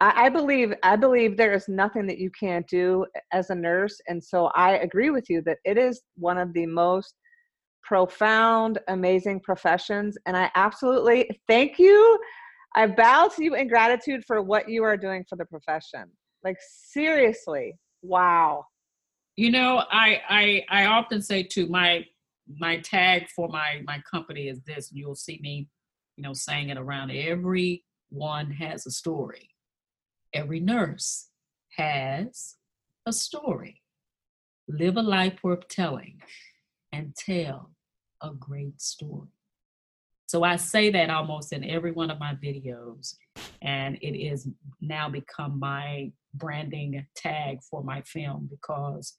I, 0.01 0.25
I 0.25 0.29
believe 0.29 0.73
I 0.83 0.95
believe 0.95 1.37
there 1.37 1.53
is 1.53 1.67
nothing 1.67 2.07
that 2.07 2.19
you 2.19 2.31
can't 2.31 2.67
do 2.67 3.05
as 3.31 3.49
a 3.49 3.55
nurse, 3.55 3.99
and 4.07 4.23
so 4.23 4.47
I 4.55 4.77
agree 4.77 5.09
with 5.09 5.29
you 5.29 5.41
that 5.43 5.59
it 5.65 5.77
is 5.77 6.01
one 6.15 6.37
of 6.37 6.53
the 6.53 6.65
most 6.65 7.15
profound, 7.83 8.79
amazing 8.87 9.39
professions. 9.41 10.17
And 10.25 10.37
I 10.37 10.51
absolutely 10.55 11.29
thank 11.47 11.79
you. 11.79 12.19
I 12.75 12.87
bow 12.87 13.29
to 13.35 13.43
you 13.43 13.55
in 13.55 13.67
gratitude 13.67 14.23
for 14.27 14.41
what 14.41 14.69
you 14.69 14.83
are 14.83 14.97
doing 14.97 15.25
for 15.27 15.35
the 15.37 15.45
profession. 15.45 16.05
Like 16.43 16.57
seriously, 16.59 17.73
wow. 18.01 18.65
You 19.35 19.51
know, 19.51 19.83
I 19.91 20.21
I 20.29 20.65
I 20.69 20.85
often 20.87 21.21
say 21.21 21.43
to 21.43 21.67
my 21.67 22.05
my 22.59 22.77
tag 22.79 23.27
for 23.35 23.47
my 23.49 23.81
my 23.85 24.01
company 24.09 24.47
is 24.49 24.61
this. 24.63 24.89
and 24.91 24.99
You'll 24.99 25.15
see 25.15 25.39
me, 25.41 25.69
you 26.17 26.23
know, 26.23 26.33
saying 26.33 26.69
it 26.69 26.77
around. 26.77 27.11
Everyone 27.11 28.51
has 28.59 28.85
a 28.85 28.91
story 28.91 29.49
Every 30.33 30.59
nurse 30.59 31.29
has 31.77 32.55
a 33.05 33.13
story. 33.13 33.81
Live 34.67 34.97
a 34.97 35.01
life 35.01 35.39
worth 35.43 35.67
telling 35.67 36.21
and 36.91 37.15
tell 37.15 37.71
a 38.21 38.31
great 38.31 38.79
story. 38.79 39.29
So 40.27 40.43
I 40.43 40.57
say 40.57 40.91
that 40.91 41.09
almost 41.09 41.53
in 41.53 41.63
every 41.63 41.91
one 41.91 42.11
of 42.11 42.19
my 42.19 42.35
videos, 42.35 43.15
and 43.63 43.97
it 44.01 44.15
is 44.15 44.47
now 44.79 45.09
become 45.09 45.59
my 45.59 46.11
branding 46.33 47.05
tag 47.15 47.59
for 47.69 47.83
my 47.83 48.01
film 48.01 48.47
because 48.49 49.13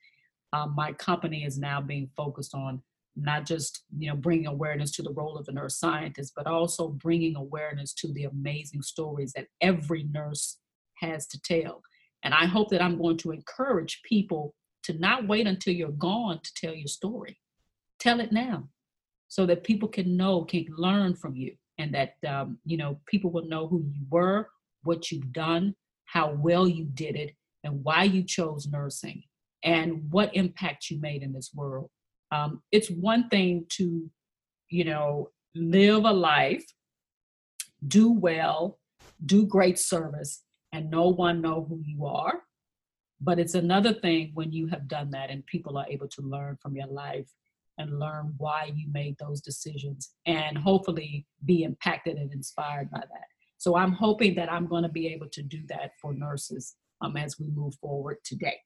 um, 0.52 0.74
my 0.76 0.92
company 0.92 1.44
is 1.44 1.58
now 1.58 1.80
being 1.80 2.08
focused 2.16 2.54
on 2.54 2.82
not 3.16 3.44
just 3.44 3.84
you 3.98 4.08
know 4.08 4.16
bringing 4.16 4.46
awareness 4.46 4.92
to 4.92 5.02
the 5.02 5.12
role 5.12 5.36
of 5.36 5.46
a 5.48 5.52
nurse 5.52 5.78
scientist, 5.78 6.32
but 6.36 6.46
also 6.46 6.88
bringing 6.88 7.36
awareness 7.36 7.92
to 7.94 8.12
the 8.12 8.24
amazing 8.24 8.82
stories 8.82 9.32
that 9.32 9.46
every 9.60 10.04
nurse 10.04 10.58
has 10.98 11.26
to 11.26 11.40
tell. 11.40 11.82
And 12.22 12.34
I 12.34 12.46
hope 12.46 12.70
that 12.70 12.82
I'm 12.82 12.98
going 12.98 13.16
to 13.18 13.32
encourage 13.32 14.02
people 14.04 14.54
to 14.84 14.92
not 14.98 15.26
wait 15.26 15.46
until 15.46 15.74
you're 15.74 15.90
gone 15.90 16.40
to 16.42 16.50
tell 16.54 16.74
your 16.74 16.88
story. 16.88 17.38
Tell 17.98 18.20
it 18.20 18.32
now 18.32 18.68
so 19.28 19.46
that 19.46 19.64
people 19.64 19.88
can 19.88 20.16
know, 20.16 20.44
can 20.44 20.66
learn 20.76 21.14
from 21.14 21.36
you, 21.36 21.54
and 21.78 21.94
that, 21.94 22.14
um, 22.26 22.58
you 22.64 22.76
know, 22.76 23.00
people 23.06 23.30
will 23.30 23.46
know 23.46 23.68
who 23.68 23.84
you 23.90 24.04
were, 24.10 24.48
what 24.82 25.10
you've 25.10 25.32
done, 25.32 25.74
how 26.12 26.32
well 26.32 26.66
you 26.66 26.84
did 26.84 27.16
it, 27.16 27.34
and 27.64 27.84
why 27.84 28.04
you 28.04 28.22
chose 28.22 28.66
nursing, 28.66 29.22
and 29.62 30.10
what 30.10 30.34
impact 30.34 30.90
you 30.90 31.00
made 31.00 31.22
in 31.22 31.32
this 31.32 31.50
world. 31.54 31.90
Um, 32.32 32.62
it's 32.72 32.90
one 32.90 33.28
thing 33.28 33.66
to, 33.70 34.10
you 34.68 34.84
know, 34.84 35.30
live 35.54 36.04
a 36.04 36.12
life, 36.12 36.64
do 37.86 38.10
well, 38.10 38.78
do 39.24 39.44
great 39.46 39.78
service, 39.78 40.42
and 40.72 40.90
no 40.90 41.08
one 41.08 41.40
know 41.40 41.66
who 41.68 41.80
you 41.84 42.06
are. 42.06 42.42
But 43.20 43.38
it's 43.38 43.54
another 43.54 43.92
thing 43.92 44.30
when 44.34 44.52
you 44.52 44.66
have 44.68 44.88
done 44.88 45.10
that 45.10 45.30
and 45.30 45.44
people 45.44 45.76
are 45.76 45.86
able 45.88 46.08
to 46.08 46.22
learn 46.22 46.56
from 46.62 46.74
your 46.76 46.86
life 46.86 47.28
and 47.76 47.98
learn 47.98 48.34
why 48.38 48.72
you 48.74 48.88
made 48.92 49.16
those 49.18 49.40
decisions 49.40 50.12
and 50.26 50.56
hopefully 50.56 51.26
be 51.44 51.62
impacted 51.62 52.16
and 52.16 52.32
inspired 52.32 52.90
by 52.90 53.00
that. 53.00 53.28
So 53.60 53.76
I'm 53.76 53.92
hoping 53.92 54.34
that 54.36 54.50
I'm 54.50 54.66
going 54.66 54.84
to 54.84 54.88
be 54.88 55.06
able 55.08 55.28
to 55.28 55.42
do 55.42 55.60
that 55.68 55.90
for 56.00 56.14
nurses 56.14 56.76
um, 57.02 57.18
as 57.18 57.38
we 57.38 57.48
move 57.48 57.74
forward 57.74 58.16
today. 58.24 58.56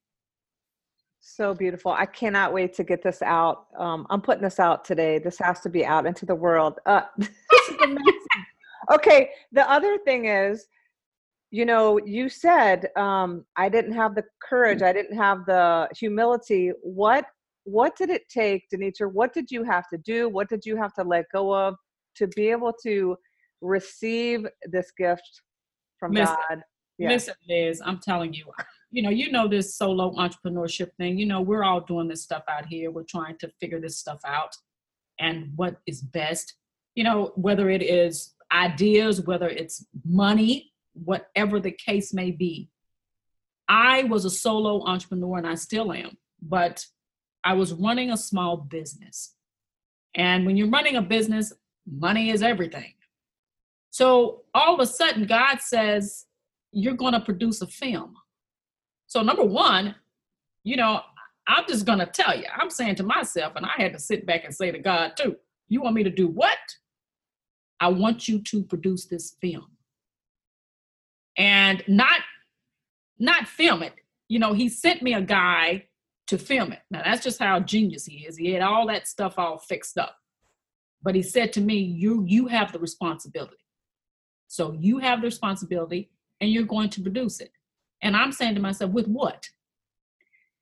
So 1.18 1.52
beautiful. 1.52 1.90
I 1.90 2.06
cannot 2.06 2.52
wait 2.52 2.74
to 2.74 2.84
get 2.84 3.02
this 3.02 3.20
out. 3.20 3.66
Um, 3.76 4.06
I'm 4.08 4.20
putting 4.20 4.44
this 4.44 4.60
out 4.60 4.84
today. 4.84 5.18
This 5.18 5.36
has 5.40 5.58
to 5.62 5.68
be 5.68 5.84
out 5.84 6.06
into 6.06 6.24
the 6.24 6.34
world. 6.36 6.78
Uh, 6.86 7.02
okay. 8.92 9.30
The 9.50 9.68
other 9.68 9.98
thing 9.98 10.26
is, 10.26 10.68
you 11.50 11.64
know 11.64 12.00
you 12.04 12.28
said 12.28 12.88
um, 12.96 13.44
i 13.56 13.68
didn't 13.68 13.92
have 13.92 14.16
the 14.16 14.24
courage 14.42 14.82
i 14.82 14.92
didn't 14.92 15.16
have 15.16 15.46
the 15.46 15.88
humility 15.96 16.72
what 16.82 17.26
what 17.62 17.94
did 17.96 18.10
it 18.10 18.28
take 18.28 18.64
denitra 18.74 19.08
what 19.12 19.32
did 19.32 19.48
you 19.52 19.62
have 19.62 19.86
to 19.88 19.96
do 19.98 20.28
what 20.28 20.48
did 20.48 20.66
you 20.66 20.74
have 20.76 20.92
to 20.92 21.04
let 21.04 21.24
go 21.32 21.54
of 21.54 21.76
to 22.16 22.26
be 22.28 22.48
able 22.48 22.72
to 22.82 23.16
receive 23.60 24.46
this 24.64 24.92
gift 24.96 25.42
from 25.98 26.12
Miss, 26.12 26.28
god 26.28 26.62
yeah. 26.98 27.08
listen 27.08 27.34
liz 27.48 27.80
i'm 27.84 27.98
telling 27.98 28.32
you 28.32 28.46
you 28.90 29.02
know 29.02 29.10
you 29.10 29.30
know 29.30 29.48
this 29.48 29.76
solo 29.76 30.12
entrepreneurship 30.14 30.90
thing 30.98 31.18
you 31.18 31.26
know 31.26 31.40
we're 31.40 31.64
all 31.64 31.80
doing 31.80 32.08
this 32.08 32.22
stuff 32.22 32.42
out 32.48 32.66
here 32.66 32.90
we're 32.90 33.02
trying 33.04 33.36
to 33.38 33.50
figure 33.60 33.80
this 33.80 33.98
stuff 33.98 34.20
out 34.26 34.54
and 35.20 35.50
what 35.56 35.76
is 35.86 36.00
best 36.00 36.54
you 36.94 37.04
know 37.04 37.32
whether 37.36 37.70
it 37.70 37.82
is 37.82 38.34
ideas 38.52 39.20
whether 39.22 39.48
it's 39.48 39.84
money 40.04 40.72
whatever 40.94 41.60
the 41.60 41.72
case 41.72 42.14
may 42.14 42.30
be. 42.30 42.70
I 43.68 44.04
was 44.04 44.24
a 44.24 44.30
solo 44.30 44.84
entrepreneur 44.86 45.38
and 45.38 45.46
I 45.46 45.54
still 45.54 45.92
am, 45.92 46.16
but 46.40 46.84
I 47.42 47.54
was 47.54 47.72
running 47.72 48.10
a 48.10 48.16
small 48.16 48.56
business. 48.56 49.34
And 50.14 50.46
when 50.46 50.56
you're 50.56 50.70
running 50.70 50.96
a 50.96 51.02
business, 51.02 51.52
money 51.90 52.30
is 52.30 52.42
everything. 52.42 52.94
So 53.94 54.42
all 54.54 54.74
of 54.74 54.80
a 54.80 54.86
sudden, 54.86 55.24
God 55.24 55.60
says, 55.60 56.26
You're 56.72 56.96
going 56.96 57.12
to 57.12 57.20
produce 57.20 57.62
a 57.62 57.68
film. 57.68 58.16
So, 59.06 59.22
number 59.22 59.44
one, 59.44 59.94
you 60.64 60.76
know, 60.76 61.02
I'm 61.46 61.62
just 61.68 61.86
going 61.86 62.00
to 62.00 62.06
tell 62.06 62.36
you, 62.36 62.46
I'm 62.56 62.70
saying 62.70 62.96
to 62.96 63.04
myself, 63.04 63.52
and 63.54 63.64
I 63.64 63.70
had 63.76 63.92
to 63.92 64.00
sit 64.00 64.26
back 64.26 64.44
and 64.44 64.52
say 64.52 64.72
to 64.72 64.80
God 64.80 65.12
too, 65.16 65.36
You 65.68 65.80
want 65.80 65.94
me 65.94 66.02
to 66.02 66.10
do 66.10 66.26
what? 66.26 66.58
I 67.78 67.86
want 67.86 68.26
you 68.26 68.40
to 68.40 68.64
produce 68.64 69.06
this 69.06 69.36
film 69.40 69.68
and 71.38 71.84
not 71.86 72.20
not 73.20 73.46
film 73.46 73.84
it. 73.84 73.94
You 74.26 74.40
know, 74.40 74.54
he 74.54 74.68
sent 74.70 75.02
me 75.02 75.14
a 75.14 75.22
guy 75.22 75.84
to 76.26 76.36
film 76.36 76.72
it. 76.72 76.80
Now 76.90 77.02
that's 77.04 77.22
just 77.22 77.38
how 77.38 77.60
genius 77.60 78.06
he 78.06 78.26
is. 78.26 78.36
He 78.36 78.50
had 78.50 78.62
all 78.62 78.88
that 78.88 79.06
stuff 79.06 79.34
all 79.38 79.58
fixed 79.58 79.98
up. 79.98 80.16
But 81.00 81.14
he 81.14 81.22
said 81.22 81.52
to 81.52 81.60
me, 81.60 81.76
"You 81.78 82.24
you 82.26 82.48
have 82.48 82.72
the 82.72 82.80
responsibility. 82.80 83.58
So 84.48 84.72
you 84.72 84.98
have 84.98 85.20
the 85.20 85.26
responsibility 85.26 86.10
and 86.40 86.50
you're 86.52 86.64
going 86.64 86.90
to 86.90 87.02
produce 87.02 87.40
it." 87.40 87.52
And 88.02 88.16
I'm 88.16 88.32
saying 88.32 88.54
to 88.56 88.60
myself, 88.60 88.92
"With 88.92 89.08
what?" 89.08 89.48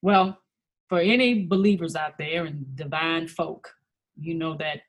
Well, 0.03 0.39
for 0.89 1.01
any 1.01 1.47
believers 1.47 1.97
out 1.97 2.19
there 2.19 2.45
and 2.45 2.77
divine 2.77 3.29
folk, 3.29 3.75
you 4.17 4.35
know 4.35 4.57
that 4.57 4.83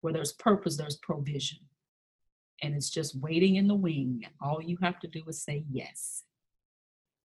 where 0.00 0.12
there's 0.12 0.32
purpose, 0.32 0.76
there's 0.76 0.96
provision 0.96 1.58
and 2.62 2.74
it's 2.74 2.90
just 2.90 3.20
waiting 3.20 3.56
in 3.56 3.68
the 3.68 3.74
wing. 3.74 4.24
All 4.40 4.62
you 4.62 4.78
have 4.82 4.98
to 5.00 5.08
do 5.08 5.22
is 5.28 5.42
say 5.42 5.64
yes. 5.70 6.24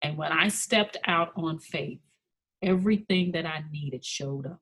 And 0.03 0.17
when 0.17 0.33
I 0.33 0.49
stepped 0.49 0.99
out 1.07 1.33
on 1.37 1.59
faith, 1.59 2.01
everything 2.63 3.33
that 3.33 3.47
I 3.47 3.65
needed 3.73 4.05
showed 4.05 4.47
up. 4.47 4.61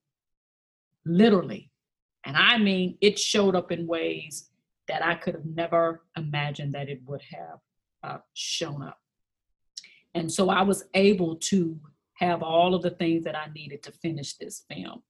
literally. 1.07 1.71
And 2.25 2.37
I 2.37 2.59
mean, 2.59 2.99
it 3.01 3.19
showed 3.19 3.57
up 3.57 3.73
in 3.73 3.87
ways 3.87 4.51
that 4.89 5.05
I 5.05 5.15
could 5.15 5.35
have 5.35 5.47
never 5.47 6.03
imagined 6.17 6.75
that 6.75 6.89
it 6.89 7.01
would 7.07 7.23
have 7.31 7.59
uh, 8.03 8.19
shown 8.35 8.83
up. 8.83 8.99
And 10.15 10.31
so 10.31 10.51
I 10.51 10.63
was 10.63 10.85
able 10.95 11.37
to 11.37 11.79
have 12.15 12.43
all 12.43 12.75
of 12.75 12.83
the 12.83 12.91
things 12.91 13.25
that 13.25 13.37
I 13.37 13.47
needed 13.55 13.83
to 13.85 13.93
finish 13.93 14.35
this 14.35 14.65
film 14.69 15.03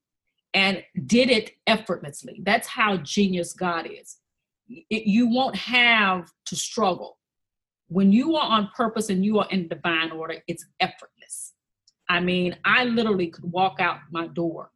and 0.55 0.83
did 1.07 1.31
it 1.31 1.53
effortlessly. 1.67 2.41
That's 2.43 2.69
how 2.69 2.97
genius 2.99 3.53
God 3.53 3.87
is. 3.87 4.17
It, 4.69 5.07
you 5.07 5.29
won't 5.29 5.57
have 5.57 6.31
to 6.47 6.57
struggle. 6.57 7.19
When 7.89 8.13
you 8.13 8.37
are 8.37 8.51
on 8.51 8.71
purpose 8.75 9.11
and 9.11 9.25
you 9.25 9.39
are 9.41 9.49
in 9.51 9.69
divine 9.69 10.11
order, 10.11 10.37
it's 10.49 10.65
effortless. 10.81 11.53
I 12.09 12.21
mean, 12.21 12.57
I 12.65 12.85
literally 12.85 13.29
could 13.29 13.45
walk 13.45 13.81
out 13.81 13.99
my 14.11 14.27
door 14.29 14.71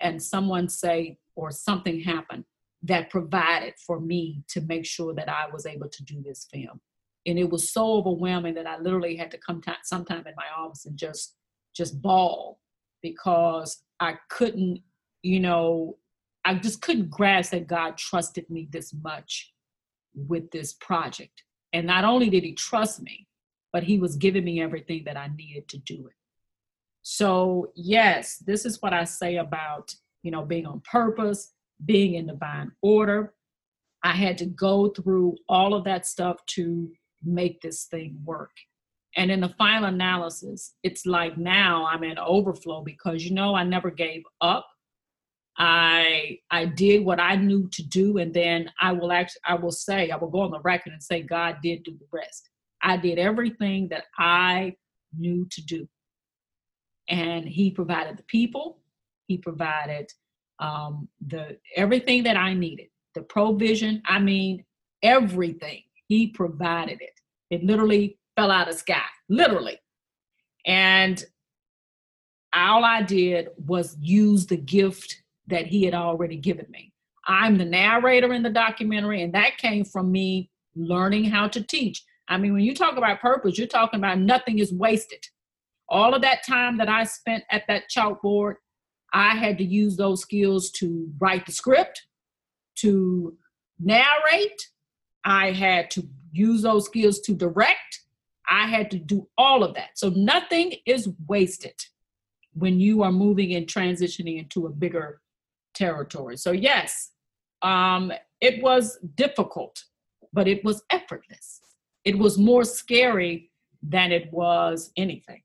and 0.00 0.22
someone 0.22 0.68
say, 0.68 1.18
or 1.34 1.50
something 1.50 2.00
happen 2.00 2.44
that 2.86 3.10
provided 3.10 3.74
for 3.86 4.00
me 4.00 4.42
to 4.48 4.60
make 4.62 4.86
sure 4.86 5.14
that 5.14 5.28
I 5.28 5.46
was 5.52 5.66
able 5.66 5.88
to 5.88 6.04
do 6.04 6.22
this 6.22 6.46
film. 6.52 6.80
And 7.26 7.38
it 7.38 7.50
was 7.50 7.70
so 7.70 7.84
overwhelming 7.94 8.54
that 8.54 8.66
I 8.66 8.78
literally 8.78 9.16
had 9.16 9.30
to 9.32 9.38
come 9.38 9.60
t- 9.60 9.72
sometime 9.82 10.24
in 10.26 10.34
my 10.36 10.46
office 10.56 10.86
and 10.86 10.96
just 10.96 11.34
just 11.74 12.00
bawl 12.00 12.58
because 13.02 13.82
I 14.00 14.14
couldn't, 14.30 14.80
you 15.22 15.40
know, 15.40 15.98
I 16.44 16.54
just 16.54 16.80
couldn't 16.80 17.10
grasp 17.10 17.50
that 17.50 17.66
God 17.66 17.98
trusted 17.98 18.48
me 18.48 18.68
this 18.70 18.94
much 19.02 19.52
with 20.14 20.50
this 20.50 20.74
project. 20.74 21.42
And 21.72 21.86
not 21.86 22.04
only 22.04 22.30
did 22.30 22.44
he 22.44 22.54
trust 22.54 23.02
me, 23.02 23.26
but 23.72 23.82
he 23.82 23.98
was 23.98 24.16
giving 24.16 24.44
me 24.44 24.62
everything 24.62 25.02
that 25.04 25.16
I 25.16 25.28
needed 25.36 25.68
to 25.68 25.78
do 25.78 26.06
it. 26.06 26.14
So, 27.02 27.72
yes, 27.74 28.38
this 28.38 28.64
is 28.64 28.80
what 28.80 28.94
I 28.94 29.04
say 29.04 29.36
about, 29.36 29.94
you 30.22 30.30
know, 30.30 30.44
being 30.44 30.66
on 30.66 30.80
purpose, 30.80 31.52
being 31.84 32.14
in 32.14 32.26
divine 32.26 32.72
order. 32.82 33.34
I 34.02 34.12
had 34.12 34.38
to 34.38 34.46
go 34.46 34.88
through 34.88 35.36
all 35.48 35.74
of 35.74 35.84
that 35.84 36.06
stuff 36.06 36.44
to 36.46 36.90
make 37.24 37.60
this 37.60 37.84
thing 37.84 38.18
work. 38.24 38.52
And 39.16 39.30
in 39.30 39.40
the 39.40 39.54
final 39.56 39.88
analysis, 39.88 40.74
it's 40.82 41.06
like 41.06 41.38
now 41.38 41.86
I'm 41.86 42.04
in 42.04 42.18
overflow 42.18 42.82
because 42.82 43.24
you 43.24 43.32
know 43.32 43.54
I 43.54 43.64
never 43.64 43.90
gave 43.90 44.22
up. 44.40 44.66
I 45.58 46.38
I 46.50 46.66
did 46.66 47.04
what 47.04 47.18
I 47.18 47.36
knew 47.36 47.68
to 47.72 47.82
do, 47.82 48.18
and 48.18 48.34
then 48.34 48.70
I 48.78 48.92
will 48.92 49.10
actually 49.10 49.40
I 49.46 49.54
will 49.54 49.72
say 49.72 50.10
I 50.10 50.16
will 50.16 50.28
go 50.28 50.40
on 50.40 50.50
the 50.50 50.60
record 50.60 50.92
and 50.92 51.02
say 51.02 51.22
God 51.22 51.56
did 51.62 51.82
do 51.82 51.92
the 51.92 52.06
rest. 52.12 52.50
I 52.82 52.98
did 52.98 53.18
everything 53.18 53.88
that 53.88 54.04
I 54.18 54.74
knew 55.16 55.46
to 55.50 55.62
do, 55.62 55.88
and 57.08 57.48
He 57.48 57.70
provided 57.70 58.18
the 58.18 58.24
people. 58.24 58.82
He 59.28 59.38
provided 59.38 60.12
um, 60.58 61.08
the 61.26 61.58
everything 61.76 62.22
that 62.24 62.36
I 62.36 62.54
needed, 62.54 62.86
the 63.14 63.22
provision. 63.22 64.02
I 64.06 64.18
mean, 64.18 64.64
everything. 65.02 65.82
He 66.08 66.28
provided 66.28 67.00
it. 67.00 67.20
It 67.50 67.64
literally 67.64 68.18
fell 68.36 68.50
out 68.50 68.68
of 68.68 68.74
sky, 68.74 69.02
literally. 69.28 69.78
And 70.66 71.24
all 72.52 72.84
I 72.84 73.02
did 73.02 73.48
was 73.66 73.96
use 74.00 74.46
the 74.46 74.56
gift 74.56 75.22
that 75.46 75.66
he 75.66 75.84
had 75.84 75.94
already 75.94 76.36
given 76.36 76.66
me. 76.70 76.92
I'm 77.26 77.58
the 77.58 77.64
narrator 77.64 78.32
in 78.32 78.42
the 78.42 78.50
documentary, 78.50 79.22
and 79.22 79.32
that 79.34 79.58
came 79.58 79.84
from 79.84 80.12
me 80.12 80.50
learning 80.74 81.24
how 81.24 81.48
to 81.48 81.62
teach. 81.62 82.04
I 82.28 82.38
mean, 82.38 82.52
when 82.52 82.62
you 82.62 82.74
talk 82.74 82.96
about 82.96 83.20
purpose, 83.20 83.58
you're 83.58 83.66
talking 83.66 84.00
about 84.00 84.18
nothing 84.18 84.58
is 84.58 84.72
wasted. 84.72 85.24
All 85.88 86.14
of 86.14 86.22
that 86.22 86.44
time 86.46 86.78
that 86.78 86.88
I 86.88 87.04
spent 87.04 87.44
at 87.50 87.64
that 87.68 87.84
chalkboard, 87.94 88.56
I 89.12 89.36
had 89.36 89.58
to 89.58 89.64
use 89.64 89.96
those 89.96 90.20
skills 90.20 90.70
to 90.72 91.08
write 91.18 91.46
the 91.46 91.52
script, 91.52 92.06
to 92.76 93.36
narrate. 93.78 94.68
I 95.24 95.52
had 95.52 95.90
to 95.92 96.06
use 96.32 96.62
those 96.62 96.86
skills 96.86 97.20
to 97.20 97.34
direct. 97.34 98.02
I 98.48 98.66
had 98.66 98.90
to 98.92 98.98
do 98.98 99.28
all 99.36 99.64
of 99.64 99.74
that. 99.74 99.90
So 99.94 100.10
nothing 100.10 100.74
is 100.86 101.08
wasted 101.26 101.74
when 102.52 102.80
you 102.80 103.02
are 103.02 103.12
moving 103.12 103.54
and 103.54 103.66
transitioning 103.66 104.38
into 104.38 104.66
a 104.66 104.70
bigger 104.70 105.20
territory. 105.74 106.36
So, 106.36 106.52
yes, 106.52 107.10
um, 107.62 108.12
it 108.40 108.62
was 108.62 108.98
difficult, 109.14 109.84
but 110.32 110.48
it 110.48 110.64
was 110.64 110.82
effortless. 110.90 111.60
It 112.04 112.18
was 112.18 112.38
more 112.38 112.64
scary 112.64 113.50
than 113.82 114.12
it 114.12 114.32
was 114.32 114.92
anything. 114.96 115.42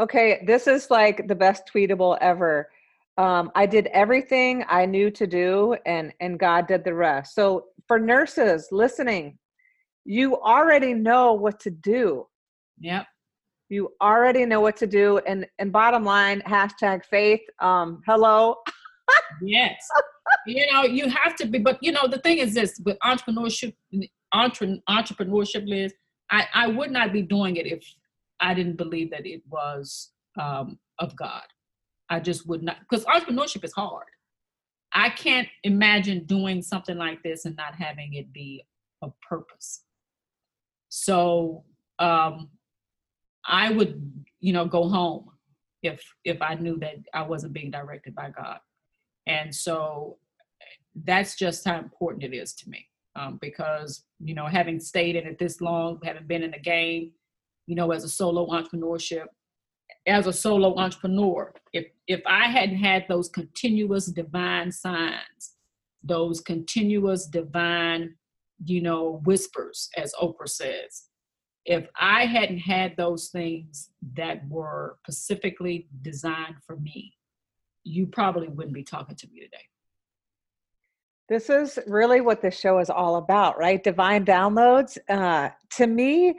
Okay, 0.00 0.42
this 0.46 0.66
is 0.66 0.90
like 0.90 1.28
the 1.28 1.34
best 1.34 1.70
tweetable 1.72 2.16
ever. 2.22 2.70
Um, 3.18 3.50
I 3.54 3.66
did 3.66 3.86
everything 3.88 4.64
I 4.68 4.86
knew 4.86 5.10
to 5.10 5.26
do, 5.26 5.76
and 5.84 6.12
and 6.20 6.38
God 6.38 6.66
did 6.66 6.84
the 6.84 6.94
rest. 6.94 7.34
So 7.34 7.66
for 7.86 7.98
nurses 7.98 8.68
listening, 8.72 9.36
you 10.06 10.40
already 10.40 10.94
know 10.94 11.34
what 11.34 11.60
to 11.60 11.70
do. 11.70 12.26
Yep. 12.78 13.06
You 13.68 13.90
already 14.00 14.46
know 14.46 14.60
what 14.60 14.76
to 14.78 14.86
do. 14.86 15.18
And 15.26 15.46
and 15.58 15.70
bottom 15.70 16.02
line, 16.02 16.40
hashtag 16.46 17.04
faith. 17.04 17.42
Um, 17.60 18.00
hello. 18.06 18.56
yes. 19.42 19.86
you 20.46 20.66
know, 20.72 20.84
you 20.84 21.08
have 21.10 21.36
to 21.36 21.46
be, 21.46 21.58
but 21.58 21.78
you 21.82 21.92
know, 21.92 22.06
the 22.08 22.18
thing 22.18 22.38
is 22.38 22.54
this 22.54 22.80
with 22.84 22.96
entrepreneurship, 23.04 23.74
entre, 24.32 24.78
entrepreneurship 24.88 25.68
Liz, 25.68 25.92
I, 26.30 26.46
I 26.54 26.66
would 26.68 26.90
not 26.90 27.12
be 27.12 27.22
doing 27.22 27.56
it 27.56 27.66
if 27.66 27.84
I 28.40 28.54
didn't 28.54 28.76
believe 28.76 29.10
that 29.10 29.26
it 29.26 29.42
was 29.48 30.10
um, 30.40 30.78
of 30.98 31.14
God. 31.16 31.42
I 32.08 32.20
just 32.20 32.46
would 32.48 32.62
not, 32.62 32.78
because 32.80 33.04
entrepreneurship 33.04 33.64
is 33.64 33.72
hard. 33.72 34.06
I 34.92 35.10
can't 35.10 35.48
imagine 35.62 36.24
doing 36.24 36.62
something 36.62 36.96
like 36.96 37.22
this 37.22 37.44
and 37.44 37.56
not 37.56 37.74
having 37.76 38.14
it 38.14 38.32
be 38.32 38.64
a 39.02 39.08
purpose. 39.28 39.84
So 40.88 41.64
um, 42.00 42.48
I 43.46 43.70
would, 43.70 44.24
you 44.40 44.52
know, 44.52 44.66
go 44.66 44.88
home 44.88 45.30
if 45.82 46.02
if 46.24 46.42
I 46.42 46.54
knew 46.54 46.76
that 46.78 46.96
I 47.14 47.22
wasn't 47.22 47.52
being 47.52 47.70
directed 47.70 48.14
by 48.14 48.30
God. 48.30 48.58
And 49.26 49.54
so 49.54 50.18
that's 51.04 51.36
just 51.36 51.64
how 51.64 51.78
important 51.78 52.24
it 52.24 52.34
is 52.34 52.52
to 52.54 52.68
me. 52.68 52.86
Um, 53.16 53.38
because 53.40 54.04
you 54.18 54.34
know, 54.34 54.46
having 54.46 54.80
stayed 54.80 55.16
in 55.16 55.26
it 55.26 55.38
this 55.38 55.60
long, 55.60 56.00
having 56.04 56.26
been 56.26 56.42
in 56.42 56.50
the 56.50 56.58
game, 56.58 57.12
you 57.70 57.76
know, 57.76 57.92
as 57.92 58.04
a 58.04 58.08
solo 58.08 58.46
entrepreneurship, 58.48 59.26
as 60.06 60.26
a 60.26 60.32
solo 60.32 60.76
entrepreneur, 60.76 61.52
if 61.72 61.86
if 62.06 62.20
I 62.26 62.48
hadn't 62.48 62.78
had 62.78 63.06
those 63.08 63.28
continuous 63.28 64.06
divine 64.06 64.72
signs, 64.72 65.54
those 66.02 66.40
continuous 66.40 67.26
divine 67.26 68.16
you 68.64 68.82
know, 68.82 69.20
whispers, 69.24 69.88
as 69.96 70.12
Oprah 70.20 70.48
says. 70.48 71.04
If 71.64 71.86
I 71.98 72.26
hadn't 72.26 72.58
had 72.58 72.96
those 72.96 73.28
things 73.28 73.90
that 74.16 74.46
were 74.48 74.98
specifically 75.04 75.88
designed 76.02 76.56
for 76.66 76.76
me, 76.76 77.14
you 77.84 78.06
probably 78.06 78.48
wouldn't 78.48 78.74
be 78.74 78.82
talking 78.82 79.16
to 79.16 79.28
me 79.28 79.40
today. 79.40 79.64
This 81.28 81.48
is 81.48 81.78
really 81.86 82.20
what 82.20 82.42
this 82.42 82.58
show 82.58 82.78
is 82.78 82.90
all 82.90 83.16
about, 83.16 83.58
right? 83.58 83.82
Divine 83.82 84.24
downloads. 84.24 84.98
Uh, 85.08 85.50
to 85.76 85.86
me, 85.86 86.34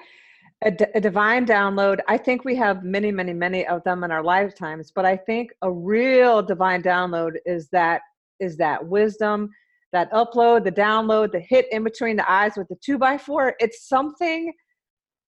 a, 0.63 0.71
d- 0.71 0.85
a 0.93 1.01
divine 1.01 1.45
download, 1.45 1.99
I 2.07 2.17
think 2.17 2.45
we 2.45 2.55
have 2.55 2.83
many, 2.83 3.11
many, 3.11 3.33
many 3.33 3.65
of 3.65 3.83
them 3.83 4.03
in 4.03 4.11
our 4.11 4.23
lifetimes, 4.23 4.91
but 4.93 5.05
I 5.05 5.17
think 5.17 5.51
a 5.61 5.71
real 5.71 6.41
divine 6.41 6.83
download 6.83 7.33
is 7.45 7.67
that 7.69 8.01
is 8.39 8.57
that 8.57 8.83
wisdom, 8.87 9.49
that 9.93 10.11
upload, 10.11 10.63
the 10.63 10.71
download, 10.71 11.31
the 11.31 11.39
hit 11.39 11.67
in 11.71 11.83
between 11.83 12.15
the 12.15 12.31
eyes 12.31 12.53
with 12.57 12.67
the 12.69 12.77
two 12.83 12.97
by 12.97 13.17
four, 13.17 13.53
it's 13.59 13.87
something 13.87 14.51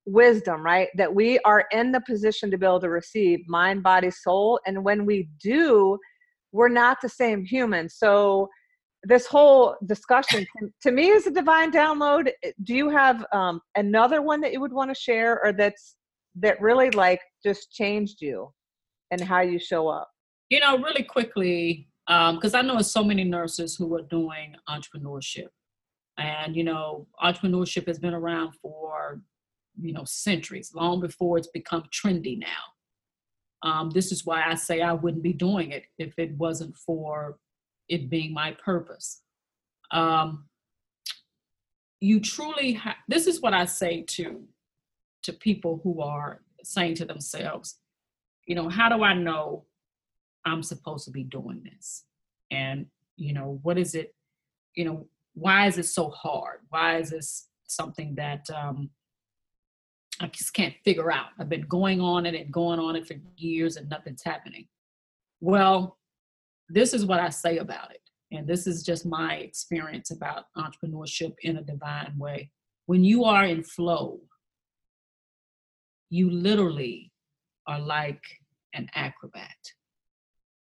wisdom, 0.06 0.64
right? 0.64 0.90
That 0.98 1.14
we 1.14 1.38
are 1.40 1.66
in 1.72 1.92
the 1.92 2.02
position 2.02 2.50
to 2.50 2.58
be 2.58 2.66
able 2.66 2.80
to 2.80 2.90
receive 2.90 3.48
mind, 3.48 3.84
body, 3.84 4.10
soul. 4.10 4.60
And 4.66 4.84
when 4.84 5.06
we 5.06 5.30
do, 5.42 6.00
we're 6.52 6.70
not 6.70 7.02
the 7.02 7.10
same 7.10 7.46
human. 7.46 7.88
So 7.88 8.50
this 9.04 9.28
whole 9.28 9.76
discussion 9.86 10.46
to 10.82 10.92
me 10.92 11.10
is 11.10 11.28
a 11.28 11.32
divine 11.32 11.72
download. 11.72 12.32
Do 12.64 12.74
you 12.74 12.90
have 12.90 13.26
um, 13.34 13.62
another 13.76 14.22
one 14.22 14.40
that 14.42 14.54
you 14.54 14.62
would 14.62 14.74
want 14.74 14.90
to 14.92 15.00
share 15.00 15.44
or 15.44 15.52
that's 15.52 15.96
that 16.36 16.60
really 16.62 16.90
like 16.92 17.22
just 17.44 17.72
changed 17.72 18.22
you 18.22 18.52
and 19.12 19.22
how 19.22 19.42
you 19.42 19.60
show 19.60 19.88
up? 19.88 20.10
You 20.50 20.60
know, 20.60 20.78
really 20.78 21.04
quickly, 21.04 21.88
because 22.08 22.54
um, 22.54 22.60
I 22.60 22.62
know 22.62 22.82
so 22.82 23.04
many 23.04 23.24
nurses 23.24 23.76
who 23.76 23.94
are 23.96 24.04
doing 24.04 24.56
entrepreneurship, 24.70 25.48
and 26.18 26.56
you 26.56 26.64
know, 26.64 27.08
entrepreneurship 27.22 27.88
has 27.88 28.00
been 28.00 28.14
around 28.14 28.54
for 28.62 29.22
you 29.80 29.94
know 29.94 30.04
centuries, 30.06 30.72
long 30.74 31.02
before 31.02 31.38
it's 31.38 31.48
become 31.48 31.84
trendy 31.92 32.40
now. 32.40 32.48
Um, 33.70 33.90
this 33.92 34.12
is 34.12 34.26
why 34.26 34.44
I 34.46 34.56
say 34.56 34.82
I 34.82 34.94
wouldn't 34.94 35.24
be 35.24 35.34
doing 35.34 35.72
it 35.72 35.86
if 35.98 36.14
it 36.20 36.36
wasn't 36.38 36.76
for 36.76 37.38
it 37.90 38.10
being 38.10 38.34
my 38.34 38.52
purpose. 38.54 39.22
Um, 39.92 40.46
you 42.00 42.20
truly, 42.20 42.74
ha- 42.74 42.98
this 43.08 43.28
is 43.28 43.42
what 43.42 43.54
I 43.54 43.66
say 43.66 44.02
to 44.02 44.44
to 45.24 45.34
people 45.34 45.80
who 45.84 46.02
are 46.02 46.42
saying 46.64 46.96
to 46.96 47.06
themselves, 47.06 47.80
you 48.46 48.56
know, 48.56 48.68
how 48.68 48.90
do 48.90 49.04
I 49.04 49.14
know 49.14 49.66
I'm 50.46 50.62
supposed 50.62 51.06
to 51.06 51.12
be 51.12 51.24
doing 51.24 51.64
this? 51.64 52.04
And, 52.52 52.88
you 53.16 53.34
know, 53.34 53.60
what 53.64 53.78
is 53.78 53.96
it, 53.96 54.14
you 54.76 54.86
know, 54.86 55.08
why 55.34 55.68
is 55.68 55.78
it 55.78 55.86
so 55.86 56.10
hard? 56.10 56.60
Why 56.70 56.98
is 56.98 57.10
this 57.10 57.48
something 57.68 58.16
that 58.16 58.50
um, 58.54 58.90
I 60.20 60.28
just 60.28 60.54
can't 60.54 60.76
figure 60.84 61.12
out? 61.12 61.28
I've 61.40 61.50
been 61.50 61.68
going 61.68 62.02
on 62.02 62.26
it 62.26 62.36
and 62.36 62.52
going 62.52 62.80
on 62.80 62.96
it 62.96 63.08
for 63.08 63.16
years 63.38 63.78
and 63.78 63.90
nothing's 63.90 64.24
happening. 64.24 64.68
Well, 65.40 65.98
this 66.70 66.94
is 66.94 67.06
what 67.06 67.20
I 67.20 67.30
say 67.30 67.58
about 67.58 67.92
it. 67.92 68.02
And 68.32 68.48
this 68.48 68.66
is 68.66 68.84
just 68.84 69.06
my 69.06 69.36
experience 69.36 70.12
about 70.12 70.46
entrepreneurship 70.58 71.34
in 71.42 71.58
a 71.58 71.64
divine 71.64 72.14
way. 72.18 72.50
When 72.86 73.04
you 73.04 73.26
are 73.26 73.46
in 73.46 73.64
flow, 73.64 74.20
you 76.10 76.30
literally 76.30 77.12
are 77.68 77.80
like 77.80 78.24
an 78.74 78.90
acrobat. 78.96 79.56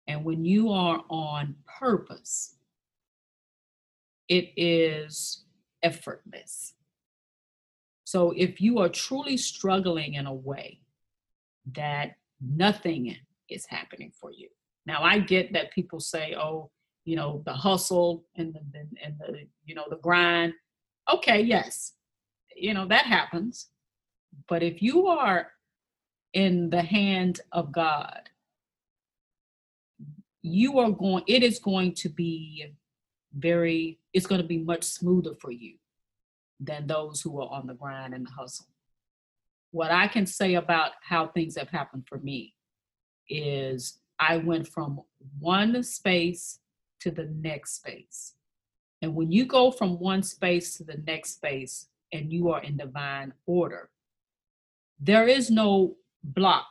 And 0.07 0.25
when 0.25 0.43
you 0.43 0.71
are 0.71 1.03
on 1.09 1.55
purpose, 1.79 2.55
it 4.27 4.51
is 4.57 5.45
effortless. 5.83 6.73
So 8.05 8.33
if 8.35 8.59
you 8.59 8.79
are 8.79 8.89
truly 8.89 9.37
struggling 9.37 10.15
in 10.15 10.25
a 10.25 10.33
way 10.33 10.81
that 11.73 12.15
nothing 12.41 13.15
is 13.49 13.65
happening 13.65 14.11
for 14.19 14.31
you. 14.31 14.49
Now 14.85 15.03
I 15.03 15.19
get 15.19 15.53
that 15.53 15.71
people 15.71 15.99
say, 15.99 16.35
oh, 16.35 16.71
you 17.05 17.15
know, 17.15 17.41
the 17.45 17.53
hustle 17.53 18.25
and 18.35 18.53
the 18.53 18.79
and 19.03 19.15
the 19.19 19.47
you 19.65 19.75
know 19.75 19.85
the 19.89 19.97
grind. 19.97 20.53
Okay, 21.11 21.41
yes. 21.41 21.93
You 22.55 22.73
know, 22.73 22.87
that 22.87 23.05
happens. 23.05 23.67
But 24.47 24.63
if 24.63 24.81
you 24.81 25.07
are 25.07 25.47
in 26.33 26.69
the 26.69 26.81
hand 26.81 27.41
of 27.51 27.71
God, 27.71 28.29
you 30.41 30.79
are 30.79 30.91
going, 30.91 31.23
it 31.27 31.43
is 31.43 31.59
going 31.59 31.93
to 31.95 32.09
be 32.09 32.73
very, 33.35 33.99
it's 34.13 34.27
going 34.27 34.41
to 34.41 34.47
be 34.47 34.57
much 34.57 34.83
smoother 34.83 35.33
for 35.39 35.51
you 35.51 35.75
than 36.59 36.87
those 36.87 37.21
who 37.21 37.41
are 37.41 37.49
on 37.49 37.67
the 37.67 37.73
grind 37.73 38.13
and 38.13 38.25
the 38.25 38.31
hustle. 38.31 38.67
What 39.71 39.91
I 39.91 40.07
can 40.07 40.25
say 40.25 40.55
about 40.55 40.91
how 41.01 41.27
things 41.27 41.57
have 41.57 41.69
happened 41.69 42.05
for 42.07 42.17
me 42.19 42.55
is 43.27 43.99
I 44.19 44.37
went 44.37 44.67
from 44.67 45.01
one 45.39 45.81
space 45.83 46.59
to 47.01 47.11
the 47.11 47.25
next 47.25 47.75
space. 47.75 48.33
And 49.01 49.15
when 49.15 49.31
you 49.31 49.45
go 49.45 49.71
from 49.71 49.99
one 49.99 50.23
space 50.23 50.75
to 50.77 50.83
the 50.83 51.01
next 51.07 51.35
space 51.35 51.87
and 52.11 52.31
you 52.31 52.49
are 52.49 52.61
in 52.61 52.75
divine 52.75 53.33
order, 53.45 53.89
there 54.99 55.27
is 55.27 55.49
no 55.49 55.95
block. 56.23 56.67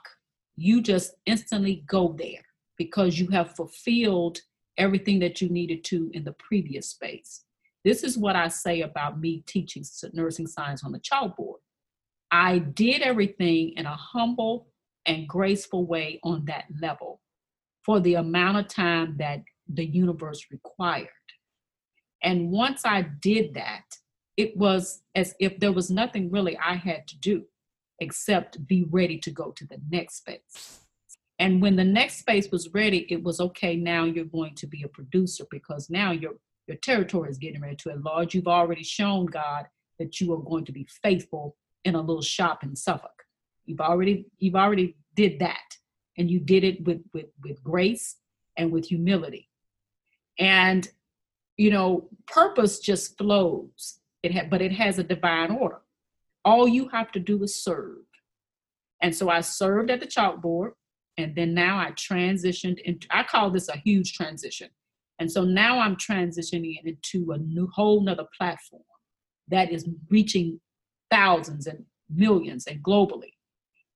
You 0.56 0.82
just 0.82 1.14
instantly 1.24 1.84
go 1.86 2.14
there 2.18 2.44
because 2.76 3.18
you 3.18 3.28
have 3.28 3.56
fulfilled 3.56 4.40
everything 4.76 5.18
that 5.20 5.40
you 5.40 5.48
needed 5.48 5.84
to 5.84 6.10
in 6.12 6.24
the 6.24 6.32
previous 6.32 6.88
space. 6.88 7.44
This 7.84 8.04
is 8.04 8.18
what 8.18 8.36
I 8.36 8.48
say 8.48 8.82
about 8.82 9.18
me 9.18 9.42
teaching 9.46 9.84
nursing 10.12 10.46
science 10.46 10.84
on 10.84 10.92
the 10.92 11.00
chalkboard. 11.00 11.60
I 12.30 12.58
did 12.58 13.00
everything 13.00 13.72
in 13.76 13.86
a 13.86 13.96
humble 13.96 14.68
and 15.06 15.26
graceful 15.26 15.86
way 15.86 16.20
on 16.22 16.44
that 16.44 16.64
level 16.80 17.20
for 17.88 18.00
the 18.00 18.16
amount 18.16 18.58
of 18.58 18.68
time 18.68 19.16
that 19.18 19.42
the 19.66 19.86
universe 19.86 20.44
required. 20.50 21.08
And 22.22 22.50
once 22.50 22.82
I 22.84 23.00
did 23.00 23.54
that, 23.54 23.96
it 24.36 24.54
was 24.58 25.00
as 25.14 25.34
if 25.40 25.58
there 25.58 25.72
was 25.72 25.90
nothing 25.90 26.30
really 26.30 26.54
I 26.58 26.74
had 26.74 27.08
to 27.08 27.18
do 27.18 27.44
except 27.98 28.66
be 28.66 28.84
ready 28.90 29.16
to 29.20 29.30
go 29.30 29.52
to 29.52 29.66
the 29.66 29.80
next 29.88 30.16
space. 30.16 30.80
And 31.38 31.62
when 31.62 31.76
the 31.76 31.84
next 31.84 32.18
space 32.18 32.50
was 32.52 32.68
ready, 32.74 33.06
it 33.08 33.22
was 33.22 33.40
okay, 33.40 33.74
now 33.74 34.04
you're 34.04 34.26
going 34.26 34.54
to 34.56 34.66
be 34.66 34.82
a 34.82 34.88
producer 34.88 35.44
because 35.50 35.88
now 35.88 36.10
your 36.10 36.32
your 36.66 36.76
territory 36.76 37.30
is 37.30 37.38
getting 37.38 37.62
ready 37.62 37.76
to 37.76 37.90
enlarge. 37.90 38.34
You've 38.34 38.48
already 38.48 38.84
shown 38.84 39.24
God 39.24 39.64
that 39.98 40.20
you 40.20 40.34
are 40.34 40.42
going 40.42 40.66
to 40.66 40.72
be 40.72 40.86
faithful 41.02 41.56
in 41.86 41.94
a 41.94 42.02
little 42.02 42.20
shop 42.20 42.62
in 42.64 42.76
Suffolk. 42.76 43.24
You've 43.64 43.80
already 43.80 44.26
you've 44.36 44.56
already 44.56 44.94
did 45.14 45.38
that. 45.38 45.78
And 46.18 46.30
you 46.30 46.40
did 46.40 46.64
it 46.64 46.84
with 46.84 47.00
with 47.14 47.26
with 47.42 47.62
grace 47.62 48.16
and 48.56 48.70
with 48.72 48.86
humility. 48.86 49.48
And 50.38 50.88
you 51.56 51.70
know, 51.70 52.08
purpose 52.26 52.78
just 52.78 53.16
flows. 53.18 53.98
It 54.22 54.34
ha- 54.34 54.48
but 54.50 54.62
it 54.62 54.72
has 54.72 54.98
a 54.98 55.04
divine 55.04 55.52
order. 55.52 55.80
All 56.44 56.68
you 56.68 56.88
have 56.88 57.12
to 57.12 57.20
do 57.20 57.42
is 57.42 57.62
serve. 57.62 57.98
And 59.02 59.14
so 59.14 59.28
I 59.28 59.40
served 59.42 59.90
at 59.90 60.00
the 60.00 60.06
chalkboard, 60.06 60.72
and 61.16 61.34
then 61.34 61.54
now 61.54 61.78
I 61.78 61.92
transitioned 61.92 62.78
into, 62.84 63.06
I 63.10 63.22
call 63.22 63.50
this 63.50 63.68
a 63.68 63.76
huge 63.76 64.14
transition. 64.14 64.70
And 65.18 65.30
so 65.30 65.44
now 65.44 65.80
I'm 65.80 65.96
transitioning 65.96 66.76
into 66.84 67.32
a 67.32 67.38
new 67.38 67.68
whole 67.74 68.02
nother 68.02 68.26
platform 68.36 68.82
that 69.48 69.72
is 69.72 69.88
reaching 70.10 70.60
thousands 71.10 71.66
and 71.66 71.84
millions 72.12 72.66
and 72.66 72.82
globally. 72.82 73.32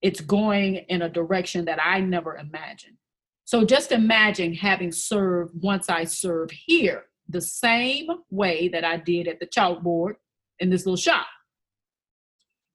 It's 0.02 0.20
going 0.20 0.76
in 0.88 1.02
a 1.02 1.08
direction 1.08 1.64
that 1.66 1.78
I 1.82 2.00
never 2.00 2.36
imagined. 2.36 2.96
So 3.44 3.64
just 3.64 3.92
imagine 3.92 4.54
having 4.54 4.92
served 4.92 5.52
once 5.62 5.88
I 5.88 6.04
serve 6.04 6.50
here 6.50 7.04
the 7.28 7.40
same 7.40 8.08
way 8.30 8.68
that 8.68 8.84
I 8.84 8.96
did 8.96 9.28
at 9.28 9.40
the 9.40 9.46
chalkboard 9.46 10.14
in 10.58 10.70
this 10.70 10.84
little 10.84 10.96
shop 10.96 11.26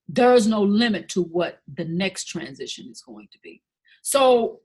there 0.07 0.33
is 0.33 0.47
no 0.47 0.61
limit 0.61 1.09
to 1.09 1.21
what 1.21 1.59
the 1.75 1.85
next 1.85 2.25
transition 2.25 2.87
is 2.89 3.01
going 3.01 3.27
to 3.31 3.39
be. 3.43 3.61
So 4.01 4.61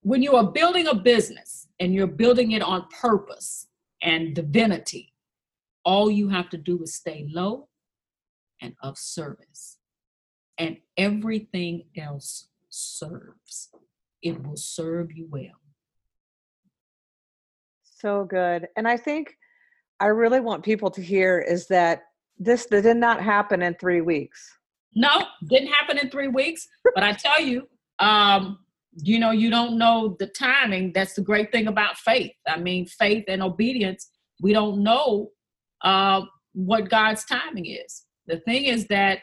when 0.00 0.22
you 0.22 0.34
are 0.36 0.50
building 0.50 0.86
a 0.86 0.94
business 0.94 1.68
and 1.78 1.92
you're 1.92 2.06
building 2.06 2.52
it 2.52 2.62
on 2.62 2.86
purpose 3.00 3.66
and 4.02 4.34
divinity, 4.34 5.12
all 5.84 6.10
you 6.10 6.28
have 6.28 6.48
to 6.50 6.56
do 6.56 6.82
is 6.82 6.94
stay 6.94 7.28
low 7.30 7.68
and 8.62 8.74
of 8.82 8.96
service. 8.96 9.77
And 10.58 10.76
everything 10.96 11.84
else 11.96 12.48
serves. 12.68 13.70
It 14.22 14.42
will 14.42 14.56
serve 14.56 15.12
you 15.12 15.28
well. 15.30 15.60
So 17.84 18.24
good. 18.24 18.68
And 18.76 18.86
I 18.86 18.96
think 18.96 19.36
I 20.00 20.06
really 20.06 20.40
want 20.40 20.64
people 20.64 20.90
to 20.90 21.02
hear 21.02 21.38
is 21.38 21.66
that 21.68 22.02
this 22.38 22.66
did 22.66 22.96
not 22.96 23.20
happen 23.20 23.62
in 23.62 23.74
three 23.74 24.00
weeks 24.00 24.58
no, 24.94 25.26
didn't 25.48 25.68
happen 25.68 25.98
in 25.98 26.10
three 26.10 26.28
weeks. 26.28 26.66
But 26.94 27.04
I 27.04 27.12
tell 27.12 27.40
you, 27.40 27.68
um, 27.98 28.58
you 29.00 29.18
know, 29.18 29.30
you 29.30 29.50
don't 29.50 29.78
know 29.78 30.16
the 30.18 30.26
timing. 30.26 30.92
That's 30.92 31.14
the 31.14 31.22
great 31.22 31.52
thing 31.52 31.68
about 31.68 31.96
faith. 31.98 32.32
I 32.46 32.58
mean, 32.58 32.86
faith 32.86 33.24
and 33.28 33.42
obedience, 33.42 34.10
we 34.40 34.52
don't 34.52 34.82
know 34.82 35.30
uh, 35.82 36.22
what 36.52 36.90
God's 36.90 37.24
timing 37.24 37.66
is. 37.66 38.04
The 38.26 38.38
thing 38.40 38.64
is 38.64 38.86
that 38.88 39.20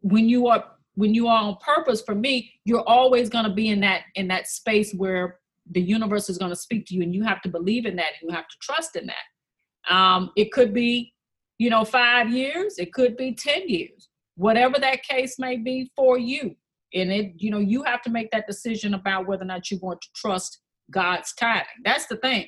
when 0.00 0.28
you 0.28 0.46
are 0.46 0.64
when 0.94 1.14
you 1.14 1.28
are 1.28 1.42
on 1.42 1.56
purpose 1.56 2.02
for 2.02 2.14
me 2.14 2.52
you're 2.64 2.88
always 2.88 3.28
going 3.28 3.44
to 3.44 3.52
be 3.52 3.68
in 3.68 3.80
that 3.80 4.02
in 4.14 4.28
that 4.28 4.46
space 4.46 4.92
where 4.94 5.38
the 5.70 5.80
universe 5.80 6.30
is 6.30 6.38
going 6.38 6.50
to 6.50 6.56
speak 6.56 6.86
to 6.86 6.94
you 6.94 7.02
and 7.02 7.14
you 7.14 7.22
have 7.22 7.42
to 7.42 7.48
believe 7.48 7.86
in 7.86 7.96
that 7.96 8.12
and 8.20 8.30
you 8.30 8.34
have 8.34 8.48
to 8.48 8.56
trust 8.60 8.96
in 8.96 9.06
that 9.06 9.94
um, 9.94 10.30
it 10.36 10.52
could 10.52 10.72
be 10.72 11.12
you 11.58 11.70
know 11.70 11.84
five 11.84 12.30
years 12.30 12.78
it 12.78 12.92
could 12.92 13.16
be 13.16 13.34
ten 13.34 13.68
years 13.68 14.08
whatever 14.38 14.78
that 14.78 15.02
case 15.02 15.38
may 15.38 15.56
be 15.56 15.90
for 15.94 16.16
you. 16.16 16.54
And 16.94 17.12
it, 17.12 17.32
you 17.36 17.50
know, 17.50 17.58
you 17.58 17.82
have 17.82 18.00
to 18.02 18.10
make 18.10 18.30
that 18.30 18.46
decision 18.46 18.94
about 18.94 19.26
whether 19.26 19.42
or 19.42 19.46
not 19.46 19.70
you 19.70 19.78
want 19.82 20.00
to 20.00 20.08
trust 20.14 20.60
God's 20.90 21.34
timing. 21.34 21.66
That's 21.84 22.06
the 22.06 22.16
thing. 22.16 22.46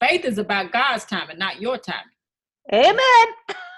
Faith 0.00 0.24
is 0.24 0.38
about 0.38 0.70
God's 0.70 1.04
timing, 1.06 1.38
not 1.38 1.60
your 1.60 1.78
timing. 1.78 2.04
Amen. 2.72 3.34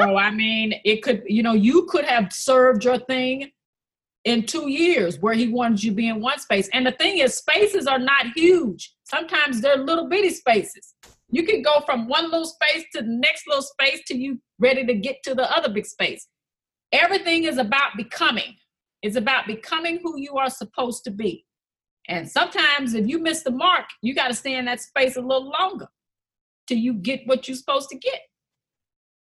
so 0.00 0.16
I 0.16 0.30
mean, 0.30 0.74
it 0.84 1.02
could, 1.02 1.22
you 1.26 1.42
know, 1.42 1.54
you 1.54 1.86
could 1.86 2.04
have 2.04 2.32
served 2.32 2.84
your 2.84 2.98
thing 2.98 3.50
in 4.24 4.46
two 4.46 4.68
years 4.68 5.18
where 5.18 5.34
he 5.34 5.48
wanted 5.48 5.82
you 5.82 5.90
to 5.90 5.96
be 5.96 6.08
in 6.08 6.20
one 6.20 6.38
space. 6.38 6.68
And 6.72 6.86
the 6.86 6.92
thing 6.92 7.18
is, 7.18 7.34
spaces 7.34 7.86
are 7.86 7.98
not 7.98 8.26
huge. 8.34 8.94
Sometimes 9.04 9.60
they're 9.60 9.76
little 9.76 10.08
bitty 10.08 10.30
spaces. 10.30 10.94
You 11.30 11.44
can 11.44 11.62
go 11.62 11.80
from 11.86 12.08
one 12.08 12.24
little 12.30 12.46
space 12.46 12.84
to 12.94 13.02
the 13.02 13.08
next 13.08 13.46
little 13.46 13.62
space 13.62 14.02
till 14.06 14.18
you 14.18 14.40
ready 14.58 14.84
to 14.86 14.94
get 14.94 15.22
to 15.24 15.34
the 15.34 15.50
other 15.50 15.68
big 15.68 15.86
space. 15.86 16.28
Everything 16.92 17.44
is 17.44 17.58
about 17.58 17.96
becoming. 17.96 18.56
It's 19.00 19.16
about 19.16 19.46
becoming 19.46 19.98
who 20.02 20.18
you 20.18 20.36
are 20.36 20.50
supposed 20.50 21.04
to 21.04 21.10
be. 21.10 21.44
And 22.08 22.28
sometimes 22.28 22.94
if 22.94 23.08
you 23.08 23.18
miss 23.18 23.42
the 23.42 23.50
mark, 23.50 23.86
you 24.02 24.14
got 24.14 24.28
to 24.28 24.34
stay 24.34 24.56
in 24.56 24.66
that 24.66 24.80
space 24.80 25.16
a 25.16 25.20
little 25.20 25.50
longer 25.50 25.88
till 26.66 26.78
you 26.78 26.94
get 26.94 27.26
what 27.26 27.48
you're 27.48 27.56
supposed 27.56 27.88
to 27.90 27.98
get. 27.98 28.20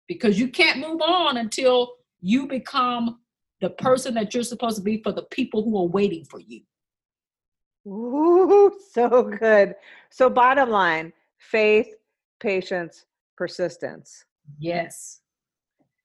Because 0.09 0.39
you 0.39 0.49
can't 0.49 0.79
move 0.79 1.01
on 1.01 1.37
until 1.37 1.95
you 2.21 2.47
become 2.47 3.21
the 3.61 3.71
person 3.71 4.15
that 4.15 4.35
you're 4.35 4.43
supposed 4.43 4.77
to 4.77 4.83
be 4.83 5.03
for 5.03 5.13
the 5.13 5.25
people 5.25 5.63
who 5.63 5.77
are 5.79 5.89
waiting 5.89 6.25
for 6.25 6.41
you. 6.41 6.61
Ooh, 7.87 8.79
so 8.93 9.23
good. 9.23 9.75
So, 10.11 10.29
bottom 10.31 10.71
line 10.71 11.13
faith, 11.39 11.89
patience, 12.41 13.05
persistence. 13.37 14.25
Yes 14.59 15.21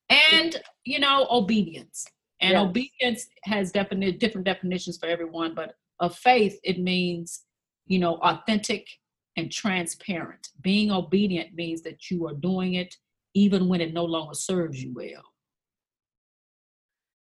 and 0.09 0.61
you 0.83 0.99
know 0.99 1.25
obedience 1.31 2.05
and 2.41 2.51
yes. 2.51 2.61
obedience 2.61 3.27
has 3.45 3.71
definite 3.71 4.19
different 4.19 4.45
definitions 4.45 4.97
for 4.97 5.05
everyone 5.05 5.55
but 5.55 5.75
of 6.01 6.13
faith 6.17 6.59
it 6.63 6.79
means 6.79 7.45
you 7.91 7.99
know, 7.99 8.15
authentic 8.21 8.87
and 9.35 9.51
transparent. 9.51 10.47
Being 10.61 10.91
obedient 10.91 11.53
means 11.53 11.81
that 11.81 12.09
you 12.09 12.25
are 12.25 12.33
doing 12.33 12.75
it 12.75 12.95
even 13.33 13.67
when 13.67 13.81
it 13.81 13.93
no 13.93 14.05
longer 14.05 14.33
serves 14.33 14.81
you 14.81 14.93
well. 14.93 15.23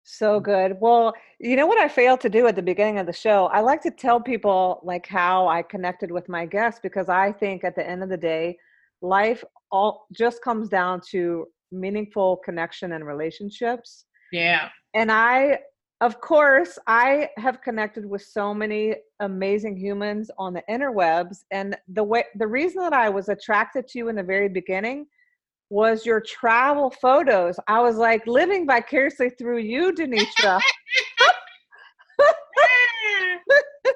So 0.04 0.40
mm. 0.40 0.42
good. 0.42 0.76
Well, 0.80 1.14
you 1.40 1.56
know 1.56 1.66
what 1.66 1.78
I 1.78 1.88
failed 1.88 2.20
to 2.20 2.30
do 2.30 2.46
at 2.46 2.56
the 2.56 2.62
beginning 2.62 2.98
of 2.98 3.06
the 3.06 3.12
show? 3.12 3.46
I 3.46 3.60
like 3.60 3.82
to 3.82 3.90
tell 3.90 4.20
people 4.20 4.80
like 4.84 5.06
how 5.06 5.48
I 5.48 5.62
connected 5.62 6.10
with 6.10 6.28
my 6.28 6.46
guests 6.46 6.80
because 6.82 7.08
I 7.08 7.32
think 7.32 7.64
at 7.64 7.74
the 7.74 7.86
end 7.86 8.02
of 8.02 8.08
the 8.08 8.16
day, 8.16 8.56
life 9.02 9.44
all 9.70 10.06
just 10.12 10.42
comes 10.42 10.68
down 10.68 11.00
to 11.10 11.46
meaningful 11.72 12.36
connection 12.44 12.92
and 12.92 13.06
relationships. 13.06 14.06
Yeah. 14.32 14.68
And 14.94 15.10
I 15.10 15.58
of 16.02 16.20
course, 16.20 16.78
I 16.86 17.30
have 17.38 17.62
connected 17.62 18.04
with 18.04 18.20
so 18.20 18.52
many 18.52 18.96
amazing 19.20 19.78
humans 19.78 20.30
on 20.36 20.52
the 20.52 20.62
interwebs 20.68 21.38
and 21.50 21.74
the 21.88 22.04
way 22.04 22.24
the 22.34 22.46
reason 22.46 22.82
that 22.82 22.92
I 22.92 23.08
was 23.08 23.30
attracted 23.30 23.88
to 23.88 23.98
you 23.98 24.08
in 24.08 24.16
the 24.16 24.22
very 24.22 24.50
beginning 24.50 25.06
was 25.70 26.06
your 26.06 26.20
travel 26.20 26.90
photos. 27.02 27.58
I 27.66 27.80
was 27.80 27.96
like 27.96 28.26
living 28.26 28.66
vicariously 28.66 29.30
through 29.30 29.58
you, 29.58 29.92
Denitra. 29.92 30.60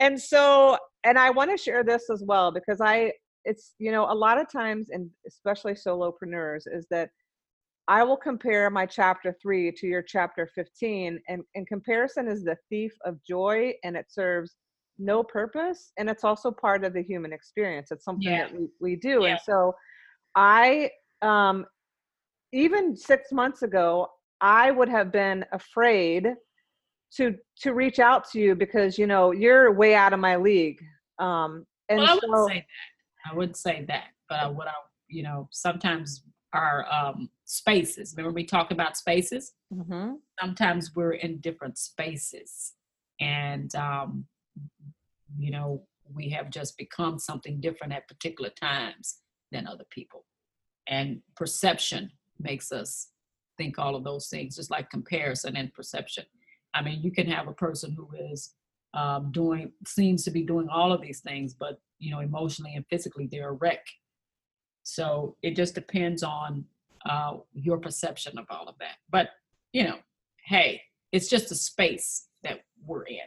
and 0.00 0.20
so, 0.20 0.78
and 1.04 1.18
I 1.18 1.30
want 1.30 1.50
to 1.50 1.56
share 1.56 1.82
this 1.82 2.08
as 2.10 2.22
well 2.26 2.52
because 2.52 2.80
I, 2.80 3.12
it's, 3.44 3.74
you 3.78 3.90
know, 3.90 4.04
a 4.10 4.14
lot 4.14 4.40
of 4.40 4.50
times, 4.50 4.90
and 4.90 5.10
especially 5.26 5.72
solopreneurs, 5.72 6.62
is 6.66 6.86
that 6.90 7.10
I 7.88 8.04
will 8.04 8.16
compare 8.16 8.68
my 8.70 8.84
chapter 8.86 9.34
three 9.40 9.72
to 9.72 9.86
your 9.86 10.02
chapter 10.02 10.48
15, 10.54 11.18
and, 11.28 11.42
and 11.54 11.66
comparison 11.66 12.28
is 12.28 12.44
the 12.44 12.56
thief 12.68 12.92
of 13.04 13.18
joy 13.24 13.72
and 13.82 13.96
it 13.96 14.06
serves 14.08 14.56
no 14.98 15.22
purpose. 15.22 15.92
And 15.96 16.10
it's 16.10 16.22
also 16.22 16.50
part 16.50 16.84
of 16.84 16.92
the 16.92 17.02
human 17.02 17.32
experience. 17.32 17.90
It's 17.90 18.04
something 18.04 18.30
yeah. 18.30 18.48
that 18.48 18.54
we, 18.54 18.68
we 18.80 18.96
do. 18.96 19.20
Yeah. 19.22 19.30
And 19.30 19.40
so, 19.44 19.74
I 20.36 20.90
um, 21.22 21.66
even 22.52 22.96
six 22.96 23.32
months 23.32 23.62
ago, 23.62 24.08
I 24.40 24.70
would 24.70 24.88
have 24.88 25.12
been 25.12 25.44
afraid 25.52 26.28
to 27.16 27.36
to 27.60 27.72
reach 27.72 27.98
out 27.98 28.28
to 28.30 28.38
you 28.38 28.54
because 28.54 28.98
you 28.98 29.06
know 29.06 29.32
you're 29.32 29.72
way 29.72 29.94
out 29.94 30.12
of 30.12 30.20
my 30.20 30.36
league. 30.36 30.80
Um, 31.18 31.66
and 31.88 32.00
well, 32.00 32.16
I 32.16 32.18
so, 32.20 32.28
would 32.28 32.48
say 32.48 32.58
that. 32.58 33.30
I 33.30 33.36
would 33.36 33.56
say 33.56 33.84
that, 33.88 34.08
but 34.28 34.54
what 34.54 34.68
I 34.68 34.72
you 35.08 35.22
know 35.22 35.48
sometimes 35.50 36.22
our 36.52 36.86
um, 36.90 37.28
spaces. 37.44 38.14
Remember 38.16 38.34
we 38.34 38.44
talk 38.44 38.70
about 38.70 38.96
spaces. 38.96 39.52
Mm-hmm. 39.72 40.12
Sometimes 40.40 40.94
we're 40.94 41.12
in 41.12 41.38
different 41.40 41.78
spaces, 41.78 42.74
and 43.20 43.74
um, 43.74 44.24
you 45.38 45.50
know 45.50 45.82
we 46.14 46.28
have 46.30 46.50
just 46.50 46.78
become 46.78 47.18
something 47.18 47.60
different 47.60 47.92
at 47.92 48.08
particular 48.08 48.50
times 48.50 49.18
than 49.50 49.66
other 49.66 49.84
people 49.90 50.24
and 50.88 51.20
perception 51.36 52.10
makes 52.40 52.72
us 52.72 53.08
think 53.56 53.78
all 53.78 53.94
of 53.94 54.04
those 54.04 54.28
things 54.28 54.56
just 54.56 54.70
like 54.70 54.90
comparison 54.90 55.56
and 55.56 55.72
perception. 55.74 56.24
I 56.74 56.82
mean 56.82 57.02
you 57.02 57.10
can 57.10 57.26
have 57.26 57.48
a 57.48 57.52
person 57.52 57.92
who 57.92 58.08
is 58.32 58.54
um, 58.94 59.30
doing 59.32 59.72
seems 59.86 60.24
to 60.24 60.30
be 60.30 60.42
doing 60.42 60.68
all 60.68 60.92
of 60.92 61.02
these 61.02 61.20
things 61.20 61.52
but 61.52 61.78
you 61.98 62.10
know 62.10 62.20
emotionally 62.20 62.74
and 62.74 62.84
physically 62.88 63.28
they're 63.30 63.50
a 63.50 63.52
wreck. 63.52 63.84
So 64.82 65.36
it 65.42 65.54
just 65.54 65.74
depends 65.74 66.22
on 66.22 66.64
uh, 67.08 67.36
your 67.52 67.78
perception 67.78 68.38
of 68.38 68.46
all 68.50 68.68
of 68.68 68.76
that. 68.80 68.96
But 69.10 69.30
you 69.72 69.84
know 69.84 69.98
hey 70.44 70.80
it's 71.12 71.28
just 71.28 71.50
a 71.50 71.54
space 71.54 72.28
that 72.42 72.60
we're 72.86 73.04
in. 73.04 73.18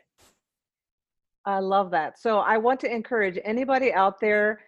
I 1.46 1.60
love 1.60 1.92
that. 1.92 2.20
So 2.20 2.40
i 2.40 2.58
want 2.58 2.80
to 2.82 2.94
encourage 2.94 3.38
anybody 3.44 3.94
out 3.94 4.20
there 4.20 4.62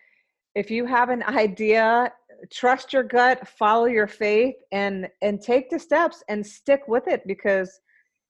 if 0.56 0.70
you 0.70 0.86
have 0.86 1.10
an 1.10 1.24
idea 1.28 2.12
trust 2.52 2.94
your 2.94 3.04
gut 3.04 3.48
follow 3.48 3.86
your 3.86 4.08
faith 4.08 4.56
and 4.72 5.08
and 5.22 5.42
take 5.42 5.70
the 5.70 5.80
steps 5.80 6.24
and 6.30 6.46
stick 6.46 6.82
with 6.88 7.08
it 7.08 7.22
because 7.26 7.80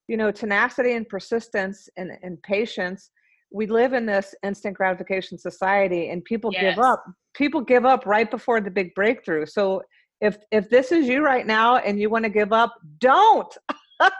you 0.08 0.16
know 0.16 0.30
tenacity 0.30 0.94
and 0.94 1.08
persistence 1.08 1.88
and, 1.96 2.12
and 2.22 2.40
patience 2.42 3.10
we 3.52 3.66
live 3.66 3.92
in 3.92 4.06
this 4.06 4.34
instant 4.44 4.76
gratification 4.76 5.38
society 5.38 6.10
and 6.10 6.24
people 6.24 6.52
yes. 6.52 6.62
give 6.62 6.84
up 6.84 7.04
people 7.34 7.60
give 7.60 7.84
up 7.84 8.06
right 8.06 8.30
before 8.30 8.60
the 8.60 8.70
big 8.70 8.94
breakthrough 8.94 9.46
so 9.46 9.82
if 10.20 10.36
if 10.52 10.68
this 10.70 10.92
is 10.92 11.08
you 11.08 11.24
right 11.24 11.46
now 11.46 11.76
and 11.76 11.98
you 11.98 12.08
want 12.08 12.24
to 12.24 12.30
give 12.30 12.52
up 12.52 12.74
don't 12.98 13.56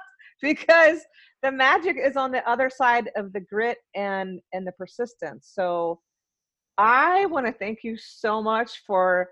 because 0.43 1.01
the 1.43 1.53
magic 1.53 1.97
is 2.03 2.17
on 2.17 2.33
the 2.33 2.49
other 2.49 2.71
side 2.71 3.11
of 3.17 3.33
the 3.33 3.41
grit 3.41 3.79
and 3.95 4.41
and 4.53 4.67
the 4.67 4.73
persistence 4.73 5.51
so 5.55 6.01
I 6.77 7.27
want 7.27 7.47
to 7.47 7.53
thank 7.53 7.81
you 7.83 7.97
so 7.97 8.43
much 8.43 8.83
for. 8.87 9.29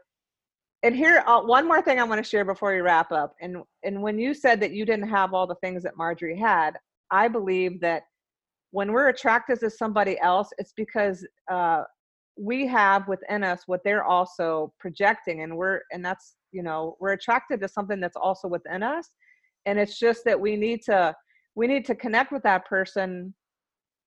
And 0.82 0.96
here, 0.96 1.22
uh, 1.26 1.40
one 1.40 1.66
more 1.66 1.80
thing 1.80 2.00
I 2.00 2.04
want 2.04 2.22
to 2.22 2.28
share 2.28 2.44
before 2.44 2.72
we 2.72 2.80
wrap 2.80 3.12
up. 3.12 3.34
And 3.40 3.58
and 3.84 4.02
when 4.02 4.18
you 4.18 4.34
said 4.34 4.60
that 4.60 4.72
you 4.72 4.84
didn't 4.84 5.08
have 5.08 5.32
all 5.32 5.46
the 5.46 5.54
things 5.56 5.82
that 5.84 5.96
Marjorie 5.96 6.38
had, 6.38 6.78
I 7.10 7.28
believe 7.28 7.80
that 7.80 8.02
when 8.72 8.90
we're 8.92 9.08
attracted 9.08 9.60
to 9.60 9.70
somebody 9.70 10.18
else, 10.20 10.48
it's 10.58 10.72
because 10.76 11.26
uh, 11.50 11.84
we 12.36 12.66
have 12.66 13.06
within 13.06 13.44
us 13.44 13.62
what 13.66 13.84
they're 13.84 14.04
also 14.04 14.72
projecting, 14.80 15.42
and 15.42 15.56
we're 15.56 15.82
and 15.92 16.04
that's 16.04 16.34
you 16.50 16.62
know 16.62 16.96
we're 17.00 17.12
attracted 17.12 17.60
to 17.60 17.68
something 17.68 18.00
that's 18.00 18.16
also 18.16 18.48
within 18.48 18.82
us, 18.82 19.10
and 19.66 19.78
it's 19.78 19.98
just 19.98 20.24
that 20.24 20.40
we 20.40 20.56
need 20.56 20.82
to 20.82 21.14
we 21.54 21.66
need 21.66 21.84
to 21.84 21.94
connect 21.94 22.32
with 22.32 22.42
that 22.42 22.64
person 22.64 23.34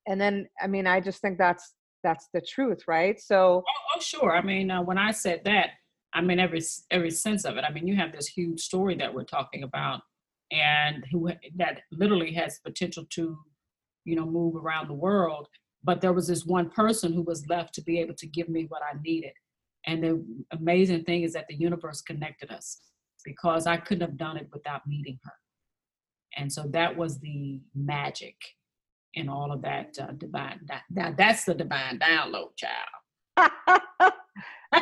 and 0.08 0.20
then 0.20 0.48
i 0.60 0.66
mean 0.66 0.88
i 0.88 1.00
just 1.00 1.22
think 1.22 1.38
that's 1.38 1.76
that's 2.06 2.30
the 2.34 2.42
truth, 2.42 2.84
right? 2.88 3.20
So, 3.20 3.64
oh, 3.68 3.96
oh 3.96 4.00
sure. 4.00 4.32
I 4.32 4.42
mean, 4.42 4.72
uh, 4.72 4.82
when 4.84 4.98
I 4.98 5.12
said 5.12 5.42
that, 5.46 5.72
I 6.16 6.22
mean 6.22 6.40
every 6.40 6.62
every 6.90 7.12
sense 7.12 7.44
of 7.46 7.58
it. 7.58 7.66
I 7.68 7.72
mean, 7.72 7.88
you 7.88 7.96
have 7.98 8.14
this 8.14 8.28
huge 8.28 8.62
story 8.62 8.96
that 8.96 9.14
we're 9.14 9.26
talking 9.26 9.64
about, 9.64 10.02
and 10.52 11.04
who 11.12 11.30
that 11.58 11.82
literally 11.92 12.34
has 12.34 12.60
potential 12.60 13.06
to, 13.12 13.38
you 14.06 14.16
know, 14.16 14.26
move 14.26 14.56
around 14.56 14.88
the 14.88 14.94
world. 14.94 15.48
But 15.84 16.02
there 16.02 16.14
was 16.14 16.28
this 16.28 16.46
one 16.46 16.70
person 16.70 17.14
who 17.14 17.22
was 17.22 17.46
left 17.48 17.76
to 17.76 17.84
be 17.84 18.00
able 18.00 18.16
to 18.16 18.28
give 18.28 18.50
me 18.50 18.66
what 18.70 18.82
I 18.82 18.98
needed. 19.04 19.34
And 19.86 20.04
the 20.04 20.26
amazing 20.52 21.04
thing 21.04 21.24
is 21.24 21.34
that 21.34 21.46
the 21.48 21.56
universe 21.56 22.02
connected 22.02 22.50
us 22.50 22.80
because 23.24 23.68
I 23.68 23.78
couldn't 23.78 24.08
have 24.08 24.18
done 24.18 24.38
it 24.38 24.48
without 24.52 24.88
meeting 24.88 25.20
her. 25.24 25.34
And 26.38 26.52
so 26.52 26.64
that 26.70 26.96
was 26.98 27.20
the 27.20 27.60
magic 27.76 28.36
in 29.14 29.30
all 29.30 29.52
of 29.52 29.62
that 29.62 29.98
uh, 30.02 30.12
divine. 30.18 30.62
Now 30.90 31.14
that's 31.16 31.46
the 31.46 31.54
divine 31.54 32.00
download, 32.00 32.52
child. 32.58 33.52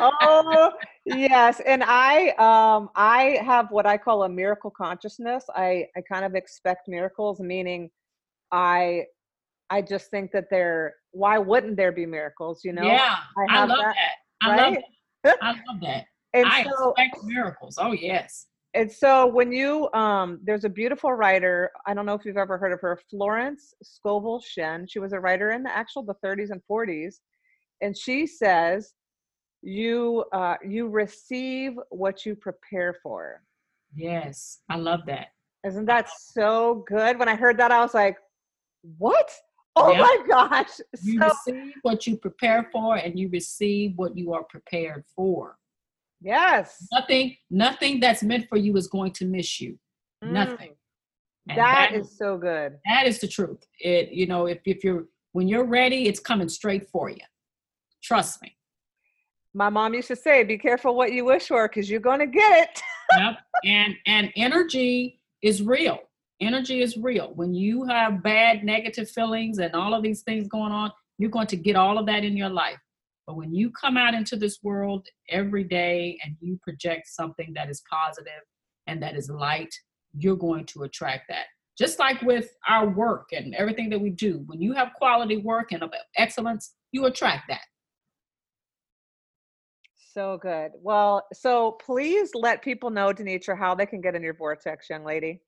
oh 0.00 0.72
yes, 1.04 1.60
and 1.66 1.82
I 1.84 2.28
um 2.30 2.90
I 2.94 3.40
have 3.44 3.70
what 3.70 3.86
I 3.86 3.96
call 3.96 4.24
a 4.24 4.28
miracle 4.28 4.70
consciousness. 4.70 5.44
I 5.54 5.86
I 5.96 6.00
kind 6.00 6.24
of 6.24 6.34
expect 6.34 6.88
miracles, 6.88 7.40
meaning 7.40 7.90
I 8.52 9.04
I 9.70 9.82
just 9.82 10.10
think 10.10 10.32
that 10.32 10.46
there. 10.50 10.94
Why 11.12 11.38
wouldn't 11.38 11.76
there 11.76 11.92
be 11.92 12.06
miracles? 12.06 12.64
You 12.64 12.72
know. 12.72 12.82
Yeah, 12.82 13.16
I, 13.38 13.56
I 13.56 13.64
love 13.64 13.78
that. 13.78 13.94
that. 13.94 14.46
I 14.46 14.50
right? 14.50 14.72
love 14.72 14.82
that. 15.24 15.36
I 15.42 15.50
love 15.50 15.80
that. 15.82 16.04
and 16.34 16.46
I 16.46 16.64
so, 16.64 16.94
expect 16.96 17.24
miracles. 17.24 17.78
Oh 17.80 17.92
yes 17.92 18.46
and 18.74 18.90
so 18.90 19.26
when 19.26 19.52
you 19.52 19.90
um 19.94 20.40
there's 20.42 20.64
a 20.64 20.68
beautiful 20.68 21.12
writer 21.12 21.70
i 21.86 21.94
don't 21.94 22.06
know 22.06 22.14
if 22.14 22.24
you've 22.24 22.36
ever 22.36 22.58
heard 22.58 22.72
of 22.72 22.80
her 22.80 22.98
florence 23.08 23.72
scovel 23.82 24.40
shinn 24.40 24.86
she 24.88 24.98
was 24.98 25.12
a 25.12 25.20
writer 25.20 25.52
in 25.52 25.62
the 25.62 25.74
actual 25.74 26.02
the 26.02 26.14
30s 26.24 26.50
and 26.50 26.60
40s 26.70 27.16
and 27.80 27.96
she 27.96 28.26
says 28.26 28.92
you 29.64 30.24
uh 30.32 30.56
you 30.66 30.88
receive 30.88 31.78
what 31.90 32.26
you 32.26 32.34
prepare 32.34 32.94
for 33.02 33.42
yes 33.94 34.60
i 34.70 34.76
love 34.76 35.00
that 35.06 35.28
isn't 35.66 35.86
that 35.86 36.08
so 36.10 36.84
good 36.86 37.18
when 37.18 37.28
i 37.28 37.34
heard 37.34 37.56
that 37.56 37.72
i 37.72 37.80
was 37.80 37.94
like 37.94 38.16
what 38.98 39.30
oh 39.76 39.90
yep. 39.90 40.00
my 40.00 40.18
gosh 40.28 40.80
you 41.02 41.18
so, 41.18 41.28
receive 41.28 41.72
what 41.82 42.06
you 42.06 42.16
prepare 42.16 42.68
for 42.70 42.96
and 42.96 43.18
you 43.18 43.28
receive 43.30 43.92
what 43.96 44.16
you 44.16 44.32
are 44.32 44.44
prepared 44.44 45.04
for 45.16 45.56
Yes. 46.24 46.88
Nothing, 46.90 47.36
nothing 47.50 48.00
that's 48.00 48.22
meant 48.22 48.48
for 48.48 48.56
you 48.56 48.76
is 48.76 48.86
going 48.86 49.12
to 49.12 49.26
miss 49.26 49.60
you. 49.60 49.78
Mm. 50.24 50.30
Nothing. 50.30 50.74
That, 51.46 51.56
that 51.56 51.94
is 51.94 52.16
so 52.16 52.38
good. 52.38 52.78
That 52.86 53.06
is 53.06 53.18
the 53.18 53.28
truth. 53.28 53.62
It, 53.78 54.10
you 54.10 54.26
know, 54.26 54.46
if, 54.46 54.60
if 54.64 54.82
you're 54.82 55.04
when 55.32 55.46
you're 55.48 55.66
ready, 55.66 56.06
it's 56.06 56.20
coming 56.20 56.48
straight 56.48 56.88
for 56.88 57.10
you. 57.10 57.20
Trust 58.02 58.40
me. 58.40 58.56
My 59.54 59.68
mom 59.68 59.94
used 59.94 60.08
to 60.08 60.16
say, 60.16 60.42
be 60.42 60.58
careful 60.58 60.96
what 60.96 61.12
you 61.12 61.24
wish 61.24 61.48
for 61.48 61.68
because 61.68 61.88
you're 61.88 62.00
gonna 62.00 62.26
get 62.26 62.68
it. 62.68 62.82
yep. 63.18 63.38
And 63.64 63.94
and 64.06 64.32
energy 64.36 65.20
is 65.42 65.62
real. 65.62 65.98
Energy 66.40 66.82
is 66.82 66.96
real. 66.96 67.32
When 67.34 67.54
you 67.54 67.84
have 67.84 68.22
bad 68.22 68.64
negative 68.64 69.08
feelings 69.08 69.58
and 69.58 69.74
all 69.74 69.94
of 69.94 70.02
these 70.02 70.22
things 70.22 70.48
going 70.48 70.72
on, 70.72 70.90
you're 71.18 71.30
going 71.30 71.46
to 71.48 71.56
get 71.56 71.76
all 71.76 71.98
of 71.98 72.06
that 72.06 72.24
in 72.24 72.36
your 72.36 72.48
life. 72.48 72.78
But 73.26 73.36
when 73.36 73.54
you 73.54 73.70
come 73.70 73.96
out 73.96 74.14
into 74.14 74.36
this 74.36 74.58
world 74.62 75.06
every 75.30 75.64
day 75.64 76.18
and 76.24 76.36
you 76.40 76.58
project 76.62 77.08
something 77.08 77.52
that 77.54 77.70
is 77.70 77.82
positive 77.90 78.42
and 78.86 79.02
that 79.02 79.16
is 79.16 79.30
light, 79.30 79.74
you're 80.16 80.36
going 80.36 80.66
to 80.66 80.82
attract 80.82 81.28
that. 81.28 81.46
just 81.76 81.98
like 81.98 82.22
with 82.22 82.54
our 82.68 82.88
work 82.88 83.28
and 83.32 83.54
everything 83.54 83.90
that 83.90 84.00
we 84.00 84.10
do, 84.10 84.42
when 84.46 84.60
you 84.60 84.72
have 84.72 84.92
quality 84.94 85.38
work 85.38 85.72
and 85.72 85.82
excellence, 86.16 86.74
you 86.92 87.06
attract 87.06 87.44
that. 87.48 87.62
So 90.14 90.38
good. 90.40 90.70
Well, 90.80 91.26
so 91.32 91.72
please 91.84 92.30
let 92.36 92.62
people 92.62 92.88
know, 92.88 93.08
Denitra, 93.08 93.58
how 93.58 93.74
they 93.74 93.84
can 93.84 94.00
get 94.00 94.14
in 94.14 94.22
your 94.22 94.34
vortex, 94.34 94.88
young 94.88 95.04
lady. 95.04 95.40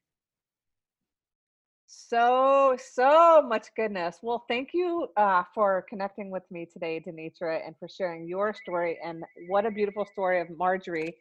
So, 1.86 2.76
so 2.94 3.42
much 3.46 3.66
goodness. 3.76 4.18
Well, 4.22 4.44
thank 4.48 4.70
you 4.72 5.08
uh, 5.16 5.42
for 5.54 5.84
connecting 5.88 6.30
with 6.30 6.42
me 6.50 6.66
today, 6.70 7.02
Denitra, 7.06 7.66
and 7.66 7.74
for 7.78 7.88
sharing 7.88 8.26
your 8.26 8.54
story. 8.54 8.98
And 9.04 9.24
what 9.48 9.66
a 9.66 9.70
beautiful 9.70 10.06
story 10.12 10.40
of 10.40 10.48
Marjorie. 10.56 11.14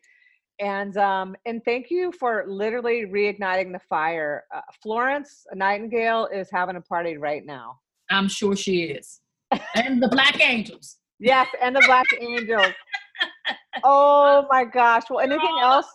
And 0.59 0.97
um, 0.97 1.35
and 1.45 1.63
thank 1.65 1.91
you 1.91 2.11
for 2.11 2.45
literally 2.47 3.05
reigniting 3.05 3.71
the 3.71 3.79
fire. 3.87 4.45
Uh, 4.53 4.61
Florence 4.81 5.45
Nightingale 5.53 6.27
is 6.33 6.49
having 6.51 6.75
a 6.75 6.81
party 6.81 7.17
right 7.17 7.45
now. 7.45 7.79
I'm 8.09 8.27
sure 8.27 8.55
she 8.55 8.83
is. 8.83 9.19
And 9.75 10.01
the 10.01 10.07
Black 10.07 10.41
Angels. 10.41 10.97
Yes, 11.19 11.47
and 11.61 11.75
the 11.75 11.83
Black 11.85 12.07
Angels. 12.19 12.67
Oh 13.83 14.47
my 14.49 14.65
gosh. 14.65 15.03
Well, 15.09 15.19
anything 15.19 15.55
else? 15.61 15.85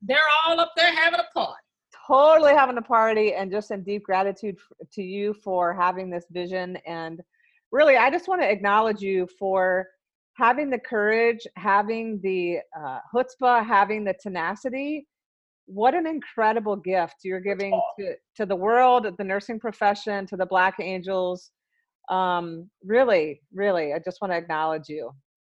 They're 0.00 0.18
all 0.46 0.60
up 0.60 0.72
there 0.76 0.92
having 0.94 1.18
a 1.18 1.26
party 1.34 1.62
totally 2.06 2.52
having 2.52 2.78
a 2.78 2.82
party 2.82 3.34
and 3.34 3.50
just 3.50 3.70
in 3.70 3.82
deep 3.82 4.04
gratitude 4.04 4.56
to 4.92 5.02
you 5.02 5.34
for 5.34 5.72
having 5.72 6.10
this 6.10 6.26
vision. 6.30 6.76
And 6.86 7.20
really, 7.70 7.96
I 7.96 8.10
just 8.10 8.28
want 8.28 8.42
to 8.42 8.50
acknowledge 8.50 9.00
you 9.00 9.26
for 9.38 9.86
having 10.34 10.70
the 10.70 10.78
courage, 10.78 11.46
having 11.56 12.20
the 12.22 12.58
uh, 12.78 12.98
chutzpah, 13.14 13.64
having 13.66 14.04
the 14.04 14.14
tenacity. 14.20 15.06
What 15.66 15.94
an 15.94 16.06
incredible 16.06 16.76
gift 16.76 17.16
you're 17.22 17.40
giving 17.40 17.78
to, 17.98 18.14
to 18.36 18.46
the 18.46 18.56
world, 18.56 19.06
the 19.16 19.24
nursing 19.24 19.60
profession, 19.60 20.26
to 20.26 20.36
the 20.36 20.46
Black 20.46 20.74
Angels. 20.80 21.50
Um, 22.08 22.68
really, 22.84 23.40
really, 23.52 23.92
I 23.92 23.98
just 23.98 24.20
want 24.20 24.32
to 24.32 24.36
acknowledge 24.36 24.88
you. 24.88 25.12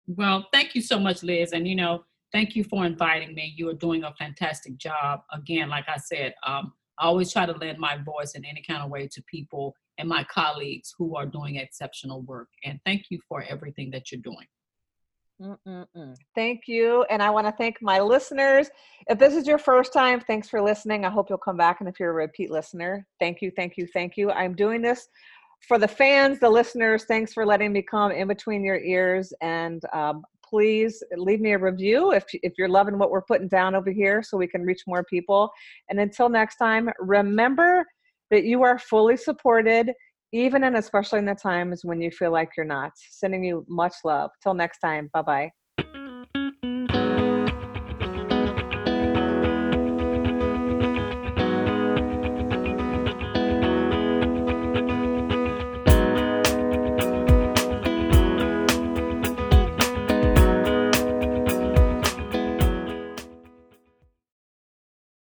Well, 0.08 0.48
thank 0.52 0.76
you 0.76 0.82
so 0.82 1.00
much, 1.00 1.24
Liz. 1.24 1.54
And 1.54 1.68
you 1.68 1.76
know, 1.76 2.04
thank 2.34 2.56
you 2.56 2.64
for 2.66 2.86
inviting 2.86 3.34
me. 3.34 3.54
You 3.56 3.70
are 3.70 3.74
doing 3.74 4.04
a 4.04 4.14
fantastic 4.16 4.78
job. 4.78 5.22
Again, 5.32 5.70
like 5.70 5.86
I 5.88 5.98
said, 5.98 6.34
um, 6.46 6.74
I 7.00 7.06
always 7.06 7.32
try 7.32 7.46
to 7.46 7.54
lend 7.54 7.80
my 7.80 7.98
voice 7.98 8.36
in 8.36 8.44
any 8.44 8.62
kind 8.62 8.84
of 8.84 8.90
way 8.90 9.08
to 9.08 9.24
people 9.24 9.76
and 9.98 10.10
my 10.10 10.24
colleagues 10.26 10.94
who 10.98 11.16
are 11.16 11.26
doing 11.26 11.56
exceptional 11.56 12.22
work. 12.24 12.50
And 12.66 12.80
thank 12.86 13.06
you 13.10 13.20
for 13.28 13.44
everything 13.48 13.90
that 13.92 14.12
you're 14.12 14.22
doing. 14.22 14.46
Mm-mm-mm. 15.42 16.16
Thank 16.36 16.62
you. 16.68 17.04
And 17.10 17.22
I 17.22 17.30
want 17.30 17.48
to 17.48 17.52
thank 17.54 17.82
my 17.82 18.00
listeners. 18.00 18.70
If 19.08 19.20
this 19.20 19.36
is 19.36 19.48
your 19.48 19.58
first 19.58 19.92
time, 19.92 20.22
thanks 20.22 20.48
for 20.48 20.62
listening. 20.62 21.06
I 21.06 21.10
hope 21.10 21.28
you'll 21.30 21.38
come 21.38 21.58
back. 21.58 21.80
And 21.80 21.90
if 21.90 22.00
you're 22.00 22.12
a 22.12 22.14
repeat 22.14 22.52
listener, 22.52 23.06
thank 23.20 23.42
you, 23.42 23.52
thank 23.56 23.78
you, 23.78 23.88
thank 23.94 24.16
you. 24.16 24.32
I'm 24.32 24.56
doing 24.56 24.82
this 24.82 25.08
for 25.68 25.78
the 25.78 25.88
fans, 25.88 26.40
the 26.40 26.50
listeners. 26.50 27.06
Thanks 27.06 27.34
for 27.34 27.46
letting 27.46 27.74
me 27.74 27.82
come 27.82 28.12
in 28.12 28.28
between 28.28 28.64
your 28.64 28.80
ears. 28.80 29.34
And 29.42 29.82
um, 29.94 30.24
please 30.48 31.02
leave 31.18 31.42
me 31.42 31.54
a 31.54 31.58
review 31.58 32.12
if, 32.12 32.26
if 32.34 32.54
you're 32.58 32.70
loving 32.70 33.00
what 33.00 33.10
we're 33.12 33.24
putting 33.24 33.48
down 33.48 33.76
over 33.76 33.92
here 33.92 34.22
so 34.22 34.38
we 34.38 34.48
can 34.48 34.62
reach 34.62 34.82
more 34.86 35.04
people. 35.04 35.50
And 35.90 36.00
until 36.00 36.30
next 36.30 36.58
time, 36.58 36.90
remember 37.00 37.86
that 38.30 38.44
you 38.44 38.64
are 38.64 38.78
fully 38.78 39.18
supported, 39.18 39.92
even 40.34 40.64
and 40.64 40.76
especially 40.76 41.20
in 41.20 41.26
the 41.26 41.36
times 41.36 41.86
when 41.86 42.02
you 42.02 42.12
feel 42.12 42.32
like 42.32 42.50
you're 42.58 42.66
not. 42.66 42.92
Sending 42.96 43.44
you 43.44 43.66
much 43.70 43.94
love. 44.04 44.32
Till 44.42 44.56
next 44.56 44.80
time, 44.80 45.10
bye 45.14 45.22
bye. 45.22 45.52